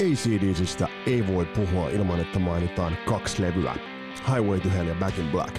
[0.00, 3.74] ACDCistä ei voi puhua ilman, että mainitaan kaksi levyä.
[4.28, 5.56] Highway to Hell ja Back in Black.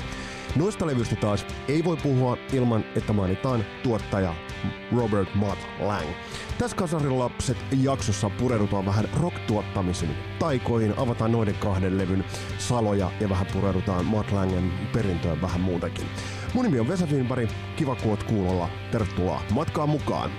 [0.56, 4.36] Noista levyistä taas ei voi puhua ilman, että mainitaan tuottaja
[4.96, 6.08] Robert Matt Lang.
[6.58, 10.10] Tässä Kasarin lapset jaksossa pureudutaan vähän rock-tuottamisen
[10.40, 12.26] taikoihin, avataan noiden kahden levyn
[12.58, 16.06] saloja ja vähän pureudutaan Matt Langen perintöön vähän muutenkin.
[16.54, 20.32] Mun nimi on Vesa Finberg, kiva kuot kuulolla, tervetuloa matkaan mukaan!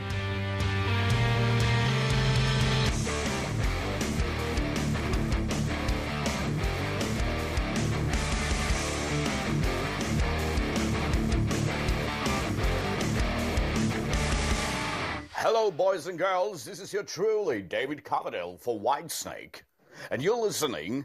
[16.03, 16.65] Boys and girls.
[16.65, 19.63] This is your truly David Coverdale for Whitesnake,
[20.11, 21.05] and you're listening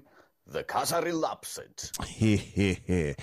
[0.51, 1.91] the Kasari Lapset.
[2.21, 3.15] Hehehe.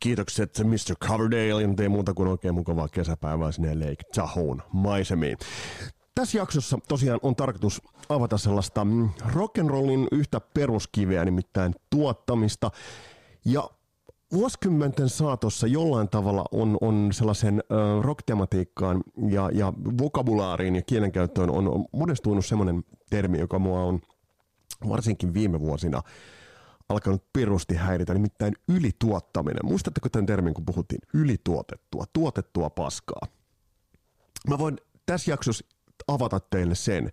[0.00, 0.94] Kiitokset Mr.
[1.04, 5.38] Coverdale, ja ei muuta kuin oikein mukavaa kesäpäivää sinne Lake Tahoon maisemiin.
[6.14, 12.70] Tässä jaksossa tosiaan on tarkoitus avata sellaista mm, rock'n'rollin yhtä peruskiveä, nimittäin tuottamista.
[13.44, 13.70] Ja
[14.34, 21.84] vuosikymmenten saatossa jollain tavalla on, on sellaisen äh, rock-tematiikkaan ja, ja vokabulaariin ja kielenkäyttöön on
[21.92, 24.00] monestunut semmoinen termi, joka mua on
[24.88, 26.02] varsinkin viime vuosina
[26.88, 29.60] alkanut perusti häiritä, nimittäin ylituottaminen.
[29.64, 33.22] Muistatteko tämän termin, kun puhuttiin ylituotettua, tuotettua paskaa?
[34.48, 35.64] Mä voin tässä jaksossa
[36.08, 37.12] avata teille sen,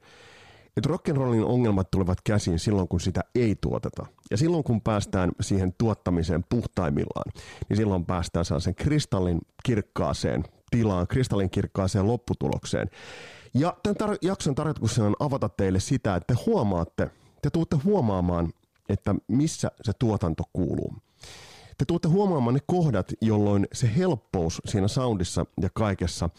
[0.78, 4.06] että rock'n'rollin ongelmat tulevat käsiin silloin, kun sitä ei tuoteta.
[4.32, 7.32] Ja silloin, kun päästään siihen tuottamiseen puhtaimmillaan,
[7.70, 12.90] niin silloin päästään sellaisen kristallin kirkkaaseen tilaan, kristallin kirkkaaseen lopputulokseen.
[13.54, 17.10] Ja tämän tar- jakson tarkoituksena on avata teille sitä, että te huomaatte,
[17.42, 18.54] te tuutte huomaamaan,
[18.90, 20.94] että missä se tuotanto kuuluu.
[21.78, 26.30] Te tuutte huomaamaan ne kohdat, jolloin se helppous siinä soundissa ja kaikessa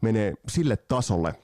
[0.00, 1.34] menee sille tasolle,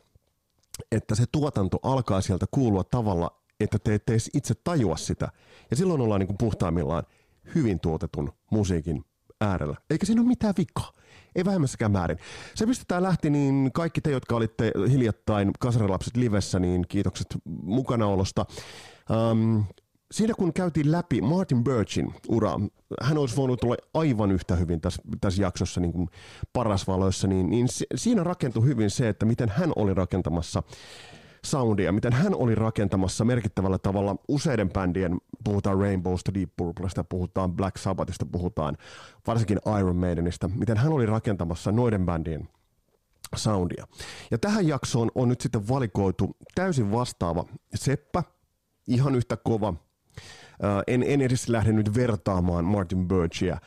[0.92, 5.28] että se tuotanto alkaa sieltä kuulua tavalla, että te ette edes itse tajua sitä.
[5.70, 7.02] Ja silloin ollaan niin kuin puhtaimmillaan
[7.54, 9.04] hyvin tuotetun musiikin
[9.40, 9.76] äärellä.
[9.90, 10.92] Eikä siinä ole mitään vikaa.
[11.34, 12.18] Ei vähemmässäkään määrin.
[12.54, 17.26] Se mistä tämä lähti, niin kaikki te, jotka olitte hiljattain Kasarilapset livessä, niin kiitokset
[17.62, 18.46] mukanaolosta.
[19.30, 19.64] Um,
[20.12, 22.60] siinä kun käytiin läpi Martin Birchin uraa,
[23.02, 26.08] hän olisi voinut olla aivan yhtä hyvin tässä, tässä jaksossa niin kuin
[26.52, 30.62] parasvaloissa, niin, niin siinä rakentui hyvin se, että miten hän oli rakentamassa
[31.44, 37.76] soundia, miten hän oli rakentamassa merkittävällä tavalla useiden bändien, puhutaan Rainbowsta, Deep Purplesta, puhutaan Black
[37.76, 38.76] Sabbathista, puhutaan
[39.26, 42.48] varsinkin Iron Maidenista, miten hän oli rakentamassa noiden bändien
[43.36, 43.86] soundia.
[44.30, 47.44] Ja tähän jaksoon on nyt sitten valikoitu täysin vastaava
[47.74, 48.22] Seppä,
[48.86, 49.74] ihan yhtä kova
[50.86, 53.58] en, en edes lähde nyt vertaamaan Martin Birchia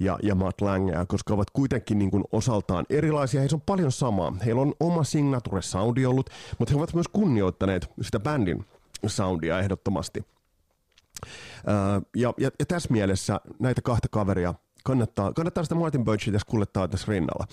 [0.00, 3.40] ja, ja Matt Langea, koska ovat kuitenkin niin kuin osaltaan erilaisia.
[3.40, 4.32] Heissä on paljon samaa.
[4.44, 8.66] Heillä on oma signature soundi ollut, mutta he ovat myös kunnioittaneet sitä bändin
[9.06, 10.20] soundia ehdottomasti.
[10.20, 16.46] Uh, ja, ja, ja tässä mielessä näitä kahta kaveria kannattaa, kannattaa sitä Martin Birchia tässä
[16.50, 17.46] kuljettaa tässä rinnalla.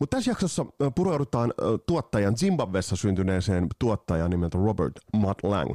[0.00, 1.54] Mutta tässä jaksossa pureudutaan
[1.86, 5.74] tuottajan Zimbabwessa syntyneeseen tuottajan nimeltä Robert Matt Lang.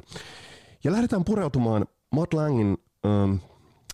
[0.84, 3.36] Ja lähdetään pureutumaan Matt Langin ähm,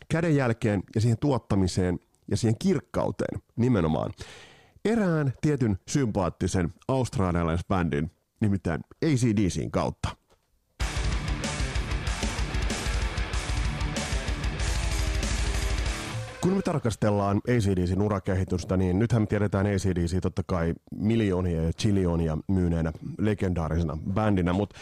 [0.10, 4.12] kädenjälkeen ja siihen tuottamiseen ja siihen kirkkauteen nimenomaan
[4.86, 10.10] erään tietyn sympaattisen australialaisbändin, nimittäin ACDCin kautta.
[16.42, 22.38] Kun me tarkastellaan ACDCin urakehitystä, niin nythän me tiedetään ACDC totta kai miljoonia ja chiljonia
[22.48, 24.80] myyneenä legendaarisena bändinä, mutta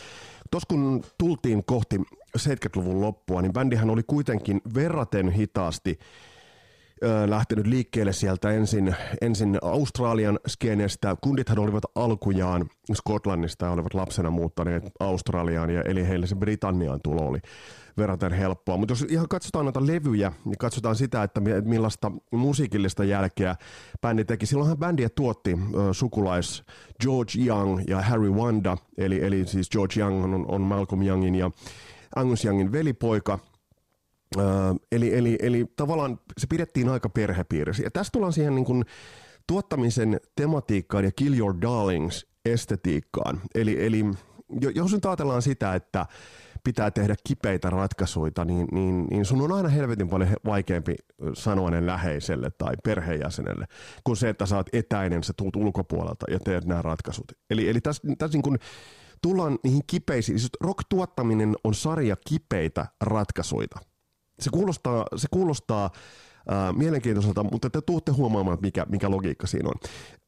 [0.52, 2.02] Tuossa kun tultiin kohti
[2.38, 6.00] 70-luvun loppua, niin bändihän oli kuitenkin verraten hitaasti
[7.26, 11.16] lähtenyt liikkeelle sieltä ensin, ensin Australian skenestä.
[11.22, 17.28] Kundithan olivat alkujaan Skotlannista ja olivat lapsena muuttaneet Australiaan, ja eli heille se Britannian tulo
[17.28, 17.40] oli
[17.98, 18.78] verraten helppoa.
[18.78, 23.56] Mutta jos ihan katsotaan noita levyjä ja katsotaan sitä, että millaista musiikillista jälkeä
[24.02, 24.46] bändi teki.
[24.46, 25.60] Silloinhan bändiä tuotti
[25.92, 26.64] sukulais
[27.02, 31.52] George Young ja Harry Wanda, eli, eli siis George Young on, on Malcolm Youngin ja
[32.16, 33.40] Angus Youngin velipoika.
[34.92, 37.84] Eli, eli, eli tavallaan se pidettiin aika perhepiirissä.
[37.84, 38.86] Ja tässä tullaan siihen niin kuin
[39.48, 43.42] tuottamisen tematiikkaan ja Kill Your Darlings estetiikkaan.
[43.56, 44.06] Eli, eli
[44.76, 46.06] jos nyt ajatellaan sitä, että
[46.64, 50.96] pitää tehdä kipeitä ratkaisuja, niin, niin, niin sun on aina helvetin paljon vaikeampi
[51.34, 53.66] sanoa ne läheiselle tai perheenjäsenelle,
[54.04, 57.32] kuin se, että sä oot etäinen, sä tuut ulkopuolelta ja teet nämä ratkaisut.
[57.50, 58.58] Eli, eli tässä, tässä niin kuin
[59.22, 63.68] tullaan niihin kipeisiin, siis rock-tuottaminen on sarja kipeitä ratkaisuja.
[64.40, 65.90] Se kuulostaa, se kuulostaa
[66.52, 69.76] Ää, mielenkiintoiselta, mutta te tuutte huomaamaan, mikä, mikä logiikka siinä on.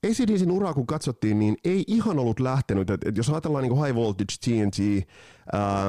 [0.10, 2.90] ACDCin uraa kun katsottiin, niin ei ihan ollut lähtenyt.
[2.90, 4.76] Et, et jos ajatellaan niin High Voltage TNT,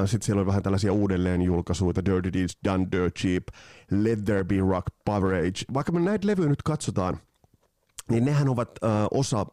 [0.06, 3.42] sitten siellä on vähän tällaisia uudelleenjulkaisuja, Dirty Deeds Done Dirt Cheap,
[3.90, 5.64] Let There Be Rock Powerage.
[5.74, 7.18] Vaikka me näitä levyjä nyt katsotaan,
[8.10, 9.46] niin nehän ovat äh, osa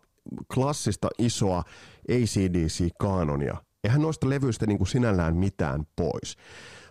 [0.53, 1.63] klassista isoa
[2.09, 3.57] ACDC-kaanonia.
[3.83, 6.37] Eihän noista levyistä niin kuin sinällään mitään pois.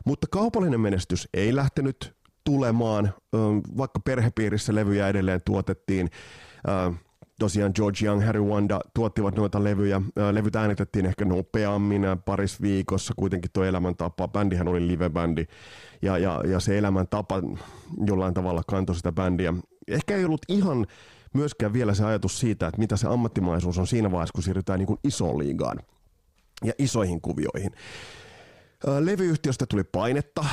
[0.06, 3.14] Mutta kaupallinen menestys ei lähtenyt tulemaan,
[3.76, 6.10] vaikka perhepiirissä levyjä edelleen tuotettiin.
[7.38, 10.02] Tosiaan George Young, Harry Wanda tuottivat noita levyjä.
[10.32, 13.14] Levyt äänitettiin ehkä nopeammin paris viikossa.
[13.16, 15.44] Kuitenkin tuo elämäntapa, bändihän oli live-bändi.
[16.02, 17.42] Ja, ja, ja se elämäntapa
[18.06, 19.54] jollain tavalla kantoi sitä bändiä.
[19.88, 20.86] Ehkä ei ollut ihan
[21.34, 24.86] myöskään vielä se ajatus siitä, että mitä se ammattimaisuus on siinä vaiheessa, kun siirrytään niin
[24.86, 25.78] kuin isoon liigaan
[26.64, 27.70] ja isoihin kuvioihin.
[29.00, 30.44] Levyyhtiöstä tuli painetta.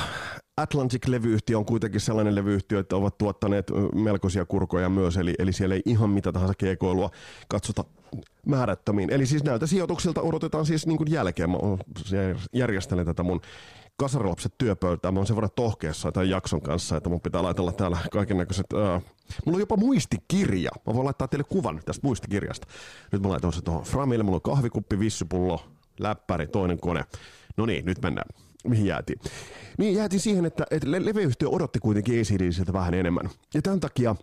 [0.58, 5.82] Atlantic-levyyhtiö on kuitenkin sellainen levyyhtiö, että ovat tuottaneet melkoisia kurkoja myös, eli, eli siellä ei
[5.86, 7.10] ihan mitä tahansa keikoilua
[7.48, 7.84] katsota
[8.46, 9.10] määrättömiin.
[9.10, 11.50] Eli siis näiltä sijoituksilta odotetaan siis niin jälkeen.
[11.50, 11.58] Mä
[12.54, 13.42] järjestelen tätä mun
[13.98, 15.14] kasarilapset työpöytään.
[15.14, 18.66] Mä oon sen verran tohkeessa tämän jakson kanssa, että mun pitää laitella täällä kaiken näköiset...
[18.74, 19.04] Uh,
[19.46, 20.72] mulla on jopa muistikirja.
[20.88, 22.68] Mä voin laittaa teille kuvan tästä muistikirjasta.
[23.12, 24.24] Nyt mä laitan se tuohon Framille.
[24.24, 25.62] Mulla on kahvikuppi, vissypullo,
[26.00, 27.04] läppäri, toinen kone.
[27.58, 28.30] No niin, nyt mennään.
[28.68, 29.20] Mihin jäätiin?
[29.78, 33.30] Niin jäätiin siihen, että, että le- leveyhtiö odotti kuitenkin ACDCiltä vähän enemmän.
[33.54, 34.16] Ja tämän takia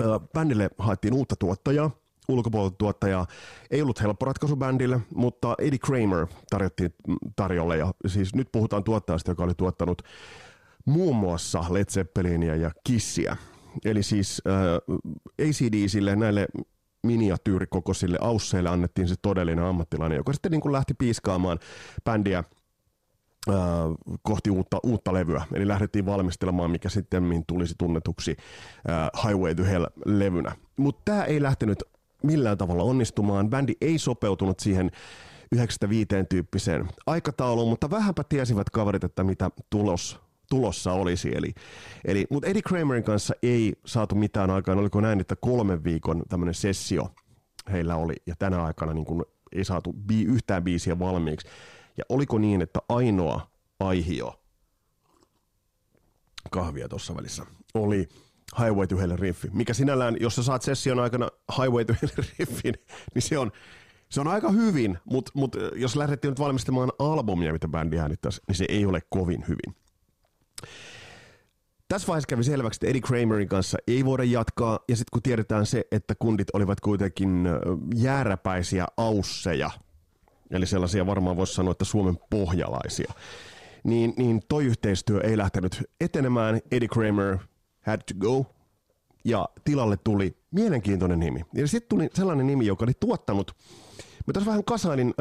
[0.00, 1.90] äh, bändille haettiin uutta tuottajaa,
[2.28, 3.26] ulkopuolelta tuottajaa.
[3.70, 6.94] Ei ollut helppo ratkaisu bändille, mutta Eddie Kramer tarjottiin
[7.36, 7.76] tarjolle.
[7.76, 10.02] Ja siis nyt puhutaan tuottajasta, joka oli tuottanut
[10.84, 13.36] muun muassa Led Zeppelinia ja Kissiä.
[13.84, 14.96] Eli siis äh,
[15.48, 16.46] ACDCille, näille
[17.02, 21.58] miniatyyrikokoisille ausseille annettiin se todellinen ammattilainen, joka sitten niin kuin lähti piiskaamaan
[22.04, 22.44] bändiä
[23.48, 23.56] ää,
[24.22, 25.44] kohti uutta, uutta levyä.
[25.54, 28.36] Eli lähdettiin valmistelemaan, mikä sitten tulisi tunnetuksi
[28.88, 30.52] ää, Highway to Hell-levynä.
[30.76, 31.82] Mutta tämä ei lähtenyt
[32.22, 33.50] millään tavalla onnistumaan.
[33.50, 34.90] Bändi ei sopeutunut siihen
[35.52, 40.20] 95 tyyppiseen aikatauluun, mutta vähänpä tiesivät kaverit, että mitä tulos
[40.52, 41.36] tulossa olisi.
[41.36, 41.54] Eli,
[42.04, 44.78] eli, mutta Eddie Kramerin kanssa ei saatu mitään aikaan.
[44.78, 47.14] Oliko näin, että kolmen viikon tämmöinen sessio
[47.72, 51.48] heillä oli, ja tänä aikana niin kuin ei saatu bi- yhtään biisiä valmiiksi.
[51.98, 53.50] Ja oliko niin, että ainoa
[53.80, 54.40] aihio
[56.50, 58.08] kahvia tuossa välissä oli
[58.58, 61.28] Highway to Hell riffi, mikä sinällään, jos sä saat session aikana
[61.58, 62.74] Highway to Hell riffin,
[63.14, 63.52] niin se on,
[64.08, 68.56] se on aika hyvin, mutta mut, jos lähdettiin nyt valmistamaan albumia, mitä bändi äänittäisi, niin
[68.56, 69.82] se ei ole kovin hyvin.
[71.88, 75.66] Tässä vaiheessa kävi selväksi, että Eddie Kramerin kanssa ei voida jatkaa, ja sitten kun tiedetään
[75.66, 77.48] se, että kundit olivat kuitenkin
[77.94, 79.70] jääräpäisiä ausseja,
[80.50, 83.12] eli sellaisia varmaan voisi sanoa, että Suomen pohjalaisia,
[83.84, 86.60] niin, niin toi yhteistyö ei lähtenyt etenemään.
[86.70, 87.38] Eddie Kramer
[87.80, 88.46] had to go,
[89.24, 91.44] ja tilalle tuli mielenkiintoinen nimi.
[91.54, 93.56] Ja sitten tuli sellainen nimi, joka oli tuottanut,
[94.26, 95.14] mä tässä vähän kasailin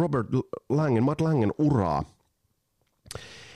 [0.00, 0.26] Robert
[0.68, 2.02] Langen, Matt Langen uraa,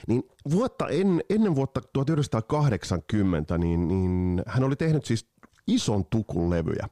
[0.07, 5.27] niin vuotta en, ennen vuotta 1980, niin, niin hän oli tehnyt siis
[5.67, 6.89] ison tukun levyjä.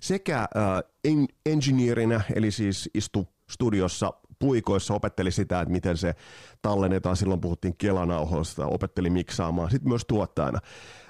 [0.00, 0.48] Sekä äh,
[1.04, 6.14] en, engineerinä, eli siis istu studiossa puikoissa, opetteli sitä, että miten se
[6.62, 7.16] tallennetaan.
[7.16, 9.70] Silloin puhuttiin kelanauhoista, opetteli miksaamaan.
[9.70, 10.60] Sitten myös tuottajana.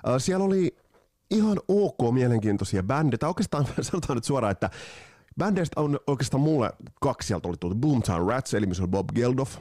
[0.09, 0.77] Äh, siellä oli
[1.31, 3.29] ihan ok mielenkiintoisia bändejä.
[3.29, 4.71] Oikeastaan sanotaan nyt suoraan, että
[5.39, 7.79] bändeistä on oikeastaan mulle kaksi sieltä oli tullut.
[7.79, 9.57] Boomtown Rats, eli missä oli Bob Geldof,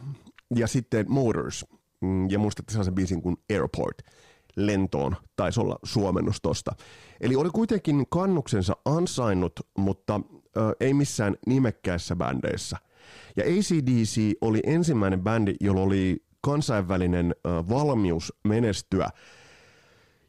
[0.55, 1.65] ja sitten Motors.
[2.01, 3.98] Mm, ja muistatte sellaisen biisin kuin Airport
[4.55, 6.72] lentoon, taisi olla suomennus tosta.
[7.22, 10.22] Eli oli kuitenkin kannuksensa ansainnut, mutta
[10.57, 12.77] ö, ei missään nimekkäässä bändeissä.
[13.36, 19.10] Ja ACDC oli ensimmäinen bändi, jolla oli kansainvälinen ö, valmius menestyä.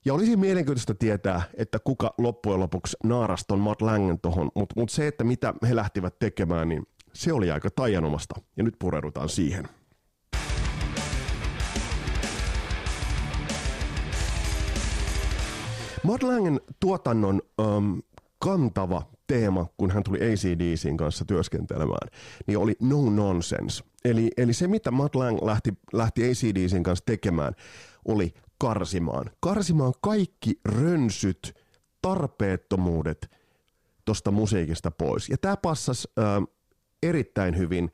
[0.04, 5.06] Ja olisi mielenkiintoista tietää, että kuka loppujen lopuksi naaraston Matt Langen tohon, mutta mut se,
[5.06, 8.34] että mitä he lähtivät tekemään, niin se oli aika tajanomasta.
[8.56, 9.68] Ja nyt pureudutaan siihen.
[16.08, 18.02] Matt Langen tuotannon um,
[18.38, 22.08] kantava teema, kun hän tuli ACDCin kanssa työskentelemään,
[22.46, 23.84] niin oli no nonsense.
[24.04, 27.54] Eli, eli se, mitä Matt Lang lähti, lähti ACDCin kanssa tekemään,
[28.04, 29.30] oli karsimaan.
[29.40, 31.54] Karsimaan kaikki rönsyt,
[32.02, 33.30] tarpeettomuudet
[34.04, 35.28] tuosta musiikista pois.
[35.28, 36.24] Ja tämä passasi äh,
[37.02, 37.90] erittäin hyvin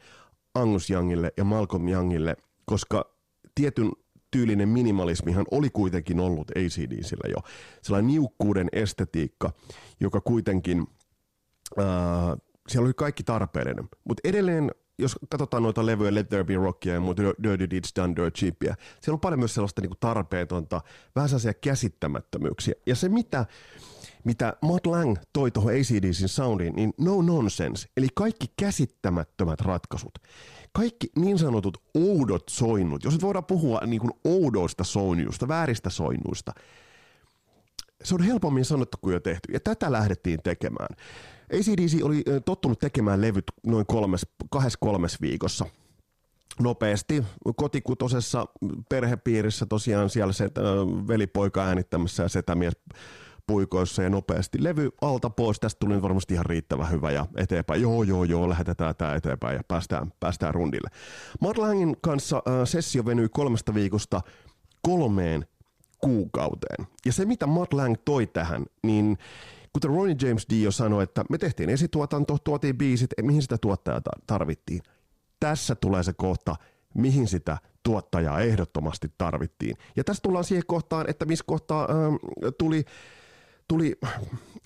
[0.54, 3.14] Angus Youngille ja Malcolm Youngille, koska
[3.54, 3.90] tietyn
[4.34, 7.36] tyylinen minimalismihan oli kuitenkin ollut ACDsillä jo.
[7.82, 9.50] Sellainen niukkuuden estetiikka,
[10.00, 10.86] joka kuitenkin,
[11.78, 12.36] ää,
[12.68, 13.88] siellä oli kaikki tarpeellinen.
[14.04, 18.16] Mutta edelleen jos katsotaan noita levyjä, Let There Be Rockia ja muuta Dirty Deeds Done
[18.16, 20.80] Dirt Cheapia, siellä on paljon myös sellaista niin kuin tarpeetonta,
[21.16, 22.74] vähän sellaisia käsittämättömyyksiä.
[22.86, 23.46] Ja se, mitä,
[24.24, 30.18] mitä Matt Lang toi tuohon ACDCin soundiin, niin no nonsense, eli kaikki käsittämättömät ratkaisut.
[30.76, 36.52] Kaikki niin sanotut oudot soinnut, jos nyt voidaan puhua niin kuin oudoista soinnuista, vääristä soinnuista,
[38.04, 40.96] se on helpommin sanottu kuin jo tehty, ja tätä lähdettiin tekemään.
[41.52, 45.66] ACDC oli tottunut tekemään levyt noin kolmes, kahdessa kolmes viikossa.
[46.60, 47.24] Nopeasti.
[47.56, 48.46] Kotikutosessa
[48.88, 50.50] perhepiirissä tosiaan siellä se
[51.08, 52.72] velipoika äänittämässä ja setämies
[53.46, 55.60] puikoissa ja nopeasti levy alta pois.
[55.60, 57.82] Tästä tuli varmasti ihan riittävän hyvä ja eteenpäin.
[57.82, 60.88] Joo, joo, joo, lähetetään tämä eteenpäin ja päästään, päästään rundille.
[61.40, 64.20] Matt Langin kanssa äh, sessio venyi kolmesta viikosta
[64.82, 65.46] kolmeen
[65.98, 66.86] kuukauteen.
[67.06, 69.18] Ja se, mitä Matt Lang toi tähän, niin
[69.72, 74.80] kuten Ronnie James Dio sanoi, että me tehtiin esituotanto, tuotiin biisit, mihin sitä tuottajaa tarvittiin.
[75.40, 76.56] Tässä tulee se kohta,
[76.94, 79.76] mihin sitä tuottajaa ehdottomasti tarvittiin.
[79.96, 82.14] Ja tässä tullaan siihen kohtaan, että missä kohtaa ähm,
[82.58, 82.84] tuli,
[83.68, 83.98] tuli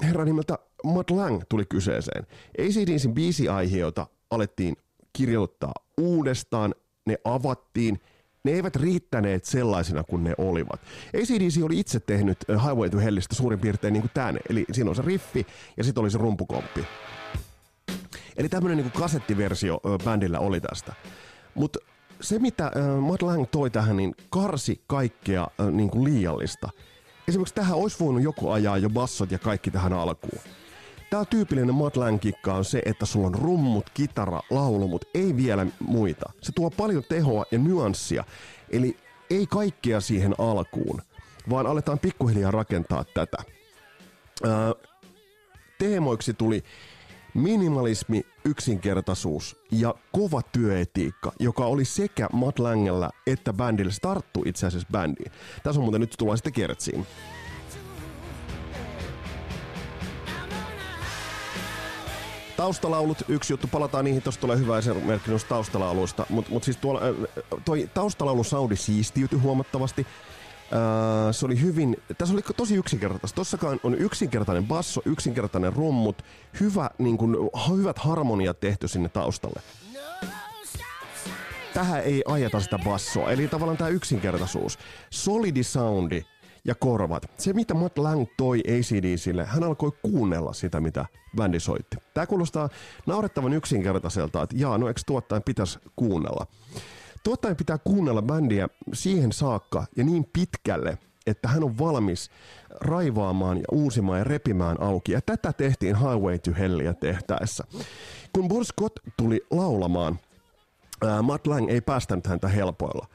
[0.02, 2.26] herra nimeltä Matt Lang tuli kyseeseen.
[2.58, 4.76] ACDCin biisiaiheita alettiin
[5.12, 6.74] kirjoittaa uudestaan,
[7.06, 8.00] ne avattiin–
[8.44, 10.80] ne eivät riittäneet sellaisina kuin ne olivat.
[11.16, 14.96] ACDC oli itse tehnyt Highway to Hellistä suurin piirtein niin kuin tämän, eli siinä on
[14.96, 16.84] se riffi ja sitten oli se rumpukomppi.
[18.36, 20.92] Eli tämmöinen niin kasettiversio bändillä oli tästä.
[21.54, 21.78] Mutta
[22.20, 26.68] se, mitä äh, Matt Lang toi tähän, niin karsi kaikkea niin kuin liiallista.
[27.28, 30.40] Esimerkiksi tähän olisi voinut joku ajaa jo bassot ja kaikki tähän alkuun.
[31.10, 35.66] Tää tyypillinen Matlan kikka on se, että sulla on rummut, kitara, laulu, mutta ei vielä
[35.80, 36.32] muita.
[36.42, 38.24] Se tuo paljon tehoa ja nyanssia,
[38.70, 38.96] eli
[39.30, 41.02] ei kaikkea siihen alkuun,
[41.50, 43.38] vaan aletaan pikkuhiljaa rakentaa tätä.
[44.44, 44.74] Ää,
[45.78, 46.64] teemoiksi tuli
[47.34, 53.92] minimalismi, yksinkertaisuus ja kova työetiikka, joka oli sekä Matt Langella että bändillä.
[53.92, 55.32] Se tarttui itse asiassa bändiin.
[55.62, 57.06] Tässä on muuten nyt tullaan sitten kertsiin.
[62.56, 67.00] Taustalaulut, yksi juttu, palataan niihin, tuossa tulee hyvä esimerkki noista taustalauluista, mutta mut siis tuolla,
[67.64, 70.06] toi taustalaulun saudi siistiytyi huomattavasti.
[70.72, 73.36] Uh, se oli hyvin, tässä oli tosi yksinkertaista.
[73.36, 76.24] Tossakaan on yksinkertainen basso, yksinkertainen rummut,
[76.60, 79.62] hyvä, niin kun, hyvät harmoniat tehty sinne taustalle.
[81.74, 84.78] Tähän ei ajeta sitä bassoa, eli tavallaan tämä yksinkertaisuus.
[85.10, 86.24] Solidi soundi,
[86.64, 87.30] ja korvat.
[87.36, 91.06] Se, mitä Matt Lang toi ACDCille, hän alkoi kuunnella sitä, mitä
[91.36, 91.96] bändi soitti.
[92.14, 92.68] Tämä kuulostaa
[93.06, 96.46] naurettavan yksinkertaiselta, että jaa, no eikö tuottajan pitäisi kuunnella.
[97.22, 102.30] Tuottajan pitää kuunnella bändiä siihen saakka ja niin pitkälle, että hän on valmis
[102.80, 105.12] raivaamaan ja uusimaan ja repimään auki.
[105.12, 107.64] Ja tätä tehtiin Highway to Hellia tehtäessä.
[108.32, 110.18] Kun Bon Scott tuli laulamaan,
[111.04, 113.06] ää, Matt Lang ei päästänyt häntä helpoilla.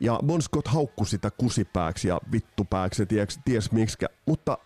[0.00, 4.06] Ja Bon Scott haukkui sitä kusipääksi ja vittupääksi ja ties, ties miksikä.
[4.26, 4.58] Mutta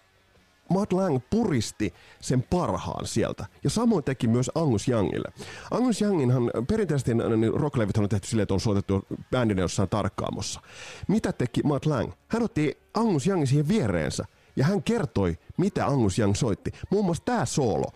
[0.68, 3.46] Matt Lang puristi sen parhaan sieltä.
[3.64, 5.32] Ja samoin teki myös Angus Youngille.
[5.70, 10.60] Angus Younginhan perinteisesti niin rocklevyt on tehty silleen, että on soitettu bändinä jossain tarkkaamossa.
[11.08, 12.12] Mitä teki Matt Lang?
[12.28, 14.24] Hän otti Angus Youngin siihen viereensä
[14.56, 16.72] ja hän kertoi, mitä Angus Young soitti.
[16.90, 17.86] Muun muassa tämä soolo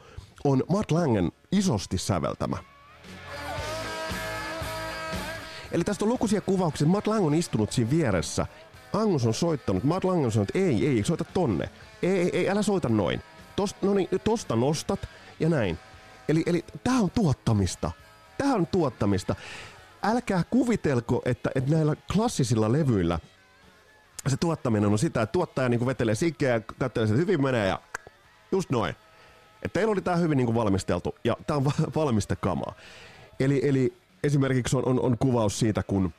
[0.45, 2.57] on Matt Langen isosti säveltämä.
[5.73, 6.87] Eli tästä on lukuisia kuvauksia.
[6.87, 8.47] Matt Lang on istunut siinä vieressä.
[8.93, 9.85] Angus on soittanut.
[9.85, 11.71] Matt Lang on sanonut, ei, ei, soita tonne.
[12.03, 13.23] Ei, ei, ei älä soita noin.
[13.57, 15.09] Tost, no niin, tosta nostat
[15.41, 15.79] ja näin.
[16.29, 17.91] Eli, eli tämä on tuottamista.
[18.39, 19.35] Tämä on tuottamista.
[20.03, 23.19] Älkää kuvitelko, että, että näillä klassisilla levyillä
[24.29, 27.81] se tuottaminen on sitä, että tuottaja niin vetelee sikkeä ja katselee, että hyvin menee ja
[28.53, 28.95] just noin.
[29.63, 32.75] Että teillä oli tämä hyvin niin valmisteltu ja tämä on valmista kamaa.
[33.41, 33.93] Eli, eli
[34.25, 36.13] esimerkiksi on, on, on kuvaus siitä, kun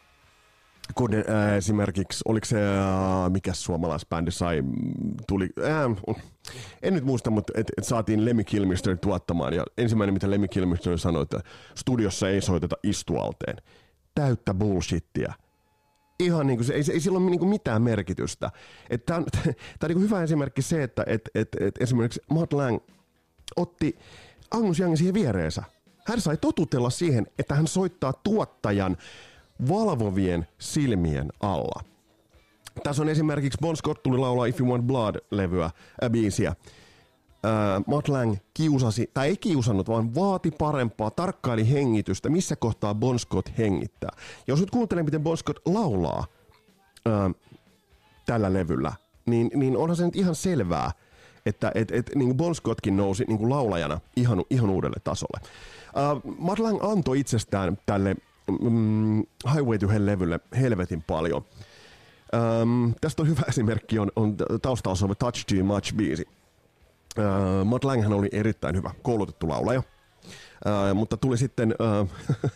[0.96, 4.64] kun ää, esimerkiksi, oliko se, ää, mikä suomalaisbändi sai,
[5.28, 6.16] tuli, ää,
[6.82, 10.98] en nyt muista, mutta et, et saatiin Lemmy Kilmister tuottamaan, ja ensimmäinen, mitä Lemmy Kilmister
[10.98, 11.40] sanoi, että
[11.76, 13.58] studiossa ei soiteta istualteen.
[14.16, 15.34] Täyttä bullshittia.
[16.20, 18.52] Ihan niin kuin se, ei, ei sillä ole niin kuin mitään merkitystä.
[19.06, 22.80] Tämä on, tää on niin hyvä esimerkki se, että et, et, et esimerkiksi Matt Lang
[23.56, 23.98] otti
[24.52, 25.64] Angus Youngin siihen viereensä
[26.08, 28.98] hän sai totutella siihen, että hän soittaa tuottajan
[29.70, 31.84] valvovien silmien alla.
[32.84, 36.50] Tässä on esimerkiksi Bon Scott tuli laulaa If You Want Blood-levyä, äh, biisiä.
[36.50, 43.20] Äh, Matt Lang kiusasi, tai ei kiusannut, vaan vaati parempaa, tarkkaili hengitystä, missä kohtaa Bon
[43.20, 44.10] Scott hengittää.
[44.48, 46.26] Jos nyt kuuntelee, miten Bon Scott laulaa
[47.08, 47.32] äh,
[48.26, 48.94] tällä levyllä,
[49.26, 50.92] niin, niin onhan se nyt ihan selvää,
[51.46, 55.40] että et, et, niin Bon Scottkin nousi niin laulajana ihan, ihan uudelle tasolle.
[55.42, 58.16] Uh, Matt Lang antoi itsestään tälle
[58.62, 61.46] mm, Highway to Hell-levylle helvetin paljon.
[62.62, 66.28] Um, tästä on hyvä esimerkki, on, on taustaosaava Touch Too Much biisi.
[67.20, 71.76] Uh, Matt Lang oli erittäin hyvä koulutettu laulaja, uh, mutta tuli sitten...
[72.44, 72.52] Uh,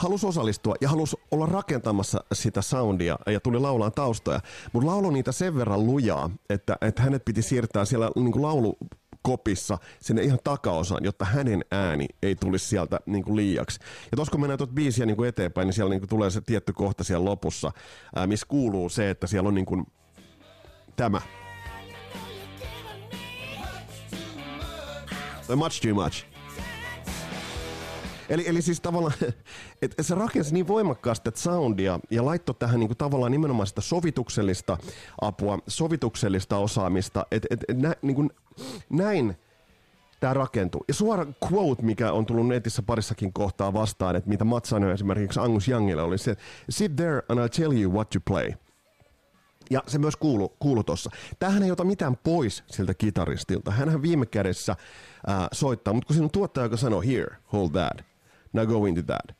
[0.00, 4.40] halusi osallistua ja halusi olla rakentamassa sitä soundia ja tuli laulaan taustoja.
[4.72, 8.78] Mutta laulu niitä sen verran lujaa, että, että hänet piti siirtää siellä niin kuin laulu
[9.22, 13.80] kopissa sinne ihan takaosaan, jotta hänen ääni ei tulisi sieltä niin kuin liiaksi.
[14.10, 16.40] Ja tuossa kun mennään tuota biisiä niin kuin eteenpäin, niin siellä niin kuin tulee se
[16.40, 17.72] tietty kohta siellä lopussa,
[18.16, 19.86] ää, missä kuuluu se, että siellä on niin kuin
[20.96, 21.20] tämä.
[25.56, 26.29] Much too much.
[28.30, 29.14] Eli, eli siis tavallaan,
[29.82, 33.80] että se rakensi niin voimakkaasti että soundia ja laittoi tähän niin kuin tavallaan nimenomaan sitä
[33.80, 34.76] sovituksellista
[35.20, 38.30] apua, sovituksellista osaamista, että et, et, nä, niin kuin,
[38.90, 39.36] näin
[40.20, 40.84] tämä rakentuu.
[40.88, 45.40] Ja suora quote, mikä on tullut netissä parissakin kohtaa vastaan, että mitä Matt sanoi esimerkiksi
[45.40, 46.36] Angus Youngille, oli se,
[46.70, 48.52] sit there and I'll tell you what to play.
[49.70, 51.10] Ja se myös kuulu, kuulu tuossa.
[51.38, 53.70] Tähän ei ota mitään pois siltä kitaristilta.
[53.70, 54.76] Hänhän viime kädessä
[55.26, 58.09] ää, soittaa, mutta kun siinä on tuottaja, joka sanoo, here, hold that,
[58.52, 59.36] now go into that.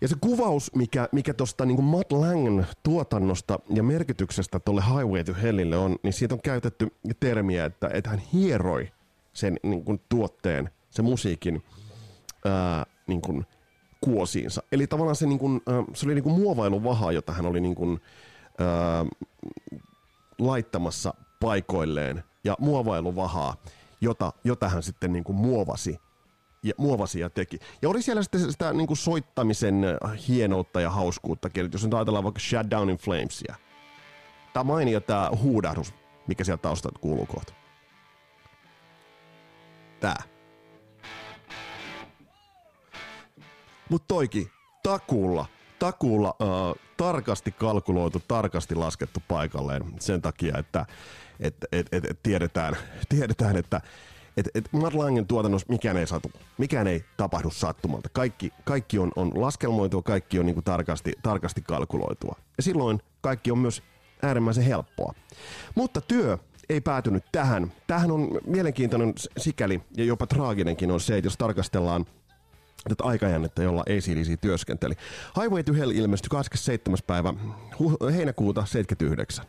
[0.00, 5.34] Ja se kuvaus, mikä, mikä tuosta niin Matt Langen tuotannosta ja merkityksestä tuolle Highway to
[5.42, 6.88] Hellille on, niin siitä on käytetty
[7.20, 8.92] termiä, että, että hän hieroi
[9.32, 11.62] sen niin kuin, tuotteen, sen musiikin
[12.44, 13.46] ää, niin kuin,
[14.00, 14.62] kuosiinsa.
[14.72, 15.60] Eli tavallaan se, niin kuin,
[15.94, 18.00] se oli niin kuin muovailuvaha, jota hän oli niin kuin,
[18.58, 19.04] ää,
[20.38, 23.56] laittamassa paikoilleen ja muovailuvahaa,
[24.00, 25.98] jota, jota hän sitten niin kuin muovasi
[26.62, 27.58] ja muovasi ja teki.
[27.82, 29.84] Ja oli siellä sitten sitä niin kuin soittamisen
[30.28, 33.54] hienoutta ja hauskuutta, jos nyt ajatellaan vaikka Shut Down in Flamesia.
[34.52, 35.94] Tämä mainio tämä huudahdus,
[36.26, 37.52] mikä sieltä taustalta kuuluu kohta.
[40.00, 40.22] Tää.
[43.90, 44.48] Mut toiki,
[44.82, 45.46] takuulla,
[45.78, 50.86] takuulla äh, tarkasti kalkuloitu, tarkasti laskettu paikalleen sen takia, että
[51.40, 52.76] et, et, et, et tiedetään,
[53.08, 53.80] tiedetään, että
[54.38, 58.08] et, et Matt Langen tuotannossa mikään ei, satu, mikään ei tapahdu sattumalta.
[58.12, 62.36] Kaikki, kaikki on, on laskelmoitua, kaikki on niin kuin tarkasti, tarkasti kalkuloitua.
[62.56, 63.82] Ja silloin kaikki on myös
[64.22, 65.14] äärimmäisen helppoa.
[65.74, 67.72] Mutta työ ei päätynyt tähän.
[67.86, 72.06] Tähän on mielenkiintoinen sikäli ja jopa traaginenkin on se, että jos tarkastellaan
[72.88, 74.94] tätä aikajännettä, jolla ACDC työskenteli.
[75.40, 76.98] Highway to Hell ilmestyi 27.
[77.06, 77.34] päivä
[78.12, 79.46] heinäkuuta 79.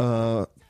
[0.00, 0.08] Öö,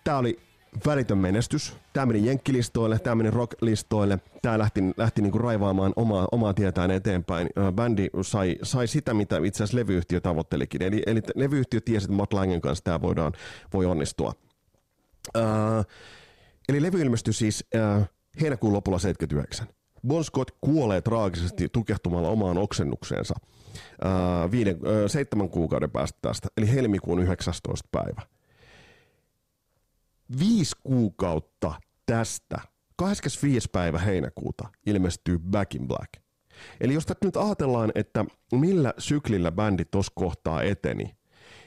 [0.08, 0.47] Tämä oli
[0.86, 1.76] välitön menestys.
[1.92, 7.48] Tämä meni jenkkilistoille, tämä meni rocklistoille, tämä lähti, lähti niinku raivaamaan omaa, omaa tietään eteenpäin.
[7.74, 10.82] Bändi sai, sai sitä, mitä itse asiassa levyyhtiö tavoittelikin.
[10.82, 13.32] Eli, eli levyyhtiö tiesi, että Matt Langen kanssa tämä voidaan,
[13.72, 14.32] voi onnistua.
[15.36, 15.86] Uh,
[16.68, 17.64] eli levy ilmestyi siis
[17.98, 18.06] uh,
[18.40, 19.66] heinäkuun lopulla 79.
[20.06, 26.72] Bon Scott kuolee traagisesti tukehtumalla omaan oksennukseensa uh, viiden, uh, seitsemän kuukauden päästä tästä, eli
[26.72, 27.88] helmikuun 19.
[27.92, 28.37] päivä
[30.38, 31.74] viisi kuukautta
[32.06, 32.60] tästä,
[32.96, 33.68] 25.
[33.72, 36.12] päivä heinäkuuta ilmestyy Back in Black.
[36.80, 41.16] Eli jos nyt ajatellaan, että millä syklillä bändi tuossa kohtaa eteni,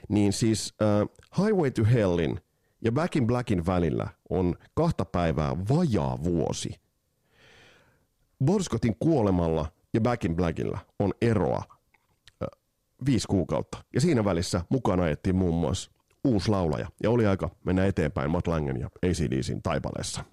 [0.09, 2.39] niin siis uh, Highway to Hellin
[2.83, 6.81] ja Back in Blackin välillä on kahta päivää vajaa vuosi.
[8.45, 11.63] Borskottin kuolemalla ja Back in Blackilla on eroa
[12.41, 12.47] uh,
[13.05, 13.83] viisi kuukautta.
[13.93, 15.91] Ja siinä välissä mukana ajettiin muun muassa
[16.23, 20.23] uusi laulaja ja oli aika mennä eteenpäin Matt Langen ja ACDCin taipaleessa.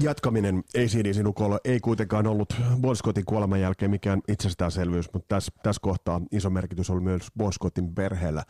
[0.00, 5.80] Jatkaminen ACDCin ukolla ei kuitenkaan ollut Bon Scottin kuoleman jälkeen mikään itsestäänselvyys, mutta tässä, tässä
[5.82, 8.42] kohtaa iso merkitys oli myös Bon Scottin perheellä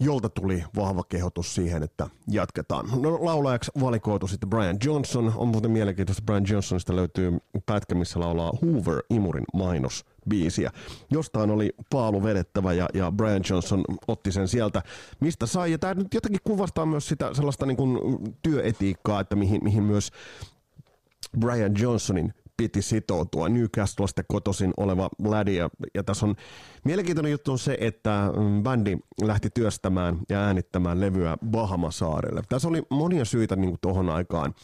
[0.00, 3.02] jolta tuli vahva kehotus siihen, että jatketaan.
[3.02, 5.32] No, laulajaksi valikoitu sitten Brian Johnson.
[5.36, 10.70] On muuten mielenkiintoista, Brian Johnsonista löytyy pätkä, missä laulaa Hoover Imurin mainos biisiä.
[11.10, 14.82] Jostain oli paalu vedettävä ja, ja Brian Johnson otti sen sieltä,
[15.20, 15.72] mistä sai.
[15.72, 17.98] Ja tämä nyt jotenkin kuvastaa myös sitä sellaista niin kuin
[18.42, 20.10] työetiikkaa, että mihin, mihin myös
[21.38, 23.48] Brian Johnsonin piti sitoutua.
[23.48, 25.56] Newcastlesta kotoisin oleva lädi.
[25.56, 26.34] Ja, ja tässä on
[26.84, 32.42] mielenkiintoinen juttu on se, että mm, bändi lähti työstämään ja äänittämään levyä Bahamasaarelle.
[32.48, 34.54] Tässä oli monia syitä niin tuohon aikaan.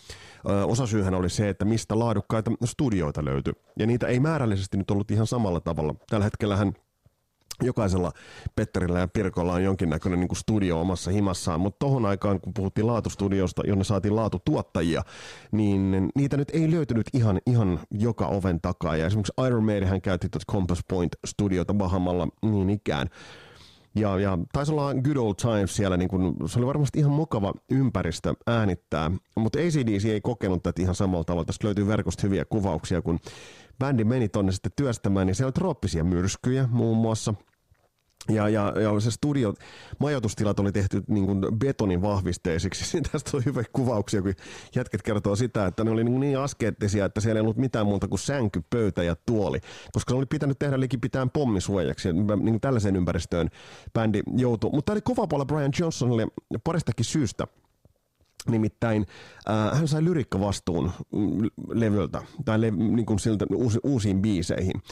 [0.49, 3.53] Ö, osa syyhän oli se, että mistä laadukkaita studioita löytyi.
[3.79, 5.95] Ja niitä ei määrällisesti nyt ollut ihan samalla tavalla.
[6.11, 6.73] Tällä hetkellähän
[7.63, 8.13] jokaisella
[8.55, 12.87] Petterillä ja Pirkolla on jonkinnäköinen niin kuin studio omassa himassaan, mutta tohon aikaan, kun puhuttiin
[12.87, 15.03] laatustudiosta, jonne saatiin laatutuottajia,
[15.53, 18.97] niin niitä nyt ei löytynyt ihan, ihan joka oven takaa.
[18.97, 23.09] Ja esimerkiksi Iron Maiden hän käytti tuota Compass Point-studiota Bahamalla niin ikään.
[23.95, 27.55] Ja, ja taisi olla Good Old Times siellä, niin kun, se oli varmasti ihan mukava
[27.71, 31.45] ympäristö äänittää, mutta ACDC ei kokenut tätä ihan samalla tavalla.
[31.45, 33.19] Tästä löytyy verkosta hyviä kuvauksia, kun
[33.79, 37.35] bändi meni tonne sitten työstämään, niin siellä oli trooppisia myrskyjä muun muassa–
[38.29, 39.55] ja, ja, ja se studio,
[39.99, 43.01] majoitustilat oli tehty niin kuin betonin vahvisteisiksi.
[43.13, 44.35] Tästä on hyvä kuvauksia, kun
[44.75, 48.09] jätket kertoo sitä, että ne oli niin, niin askeettisia, että siellä ei ollut mitään muuta
[48.09, 49.61] kuin sänky, pöytä ja tuoli.
[49.93, 52.09] Koska se oli pitänyt tehdä likipitään pommisuojaksi.
[52.13, 53.49] Niin tällaiseen ympäristöön
[53.93, 54.71] bändi joutui.
[54.71, 56.27] Mutta tämä oli kova puolella Brian Johnsonille
[56.65, 57.47] paristakin syystä.
[58.49, 59.07] Nimittäin
[59.51, 60.91] äh, hän sai lyrikkavastuun
[61.69, 64.83] levyltä, tai le, niin kuin siltä, uusi, uusiin biiseihin.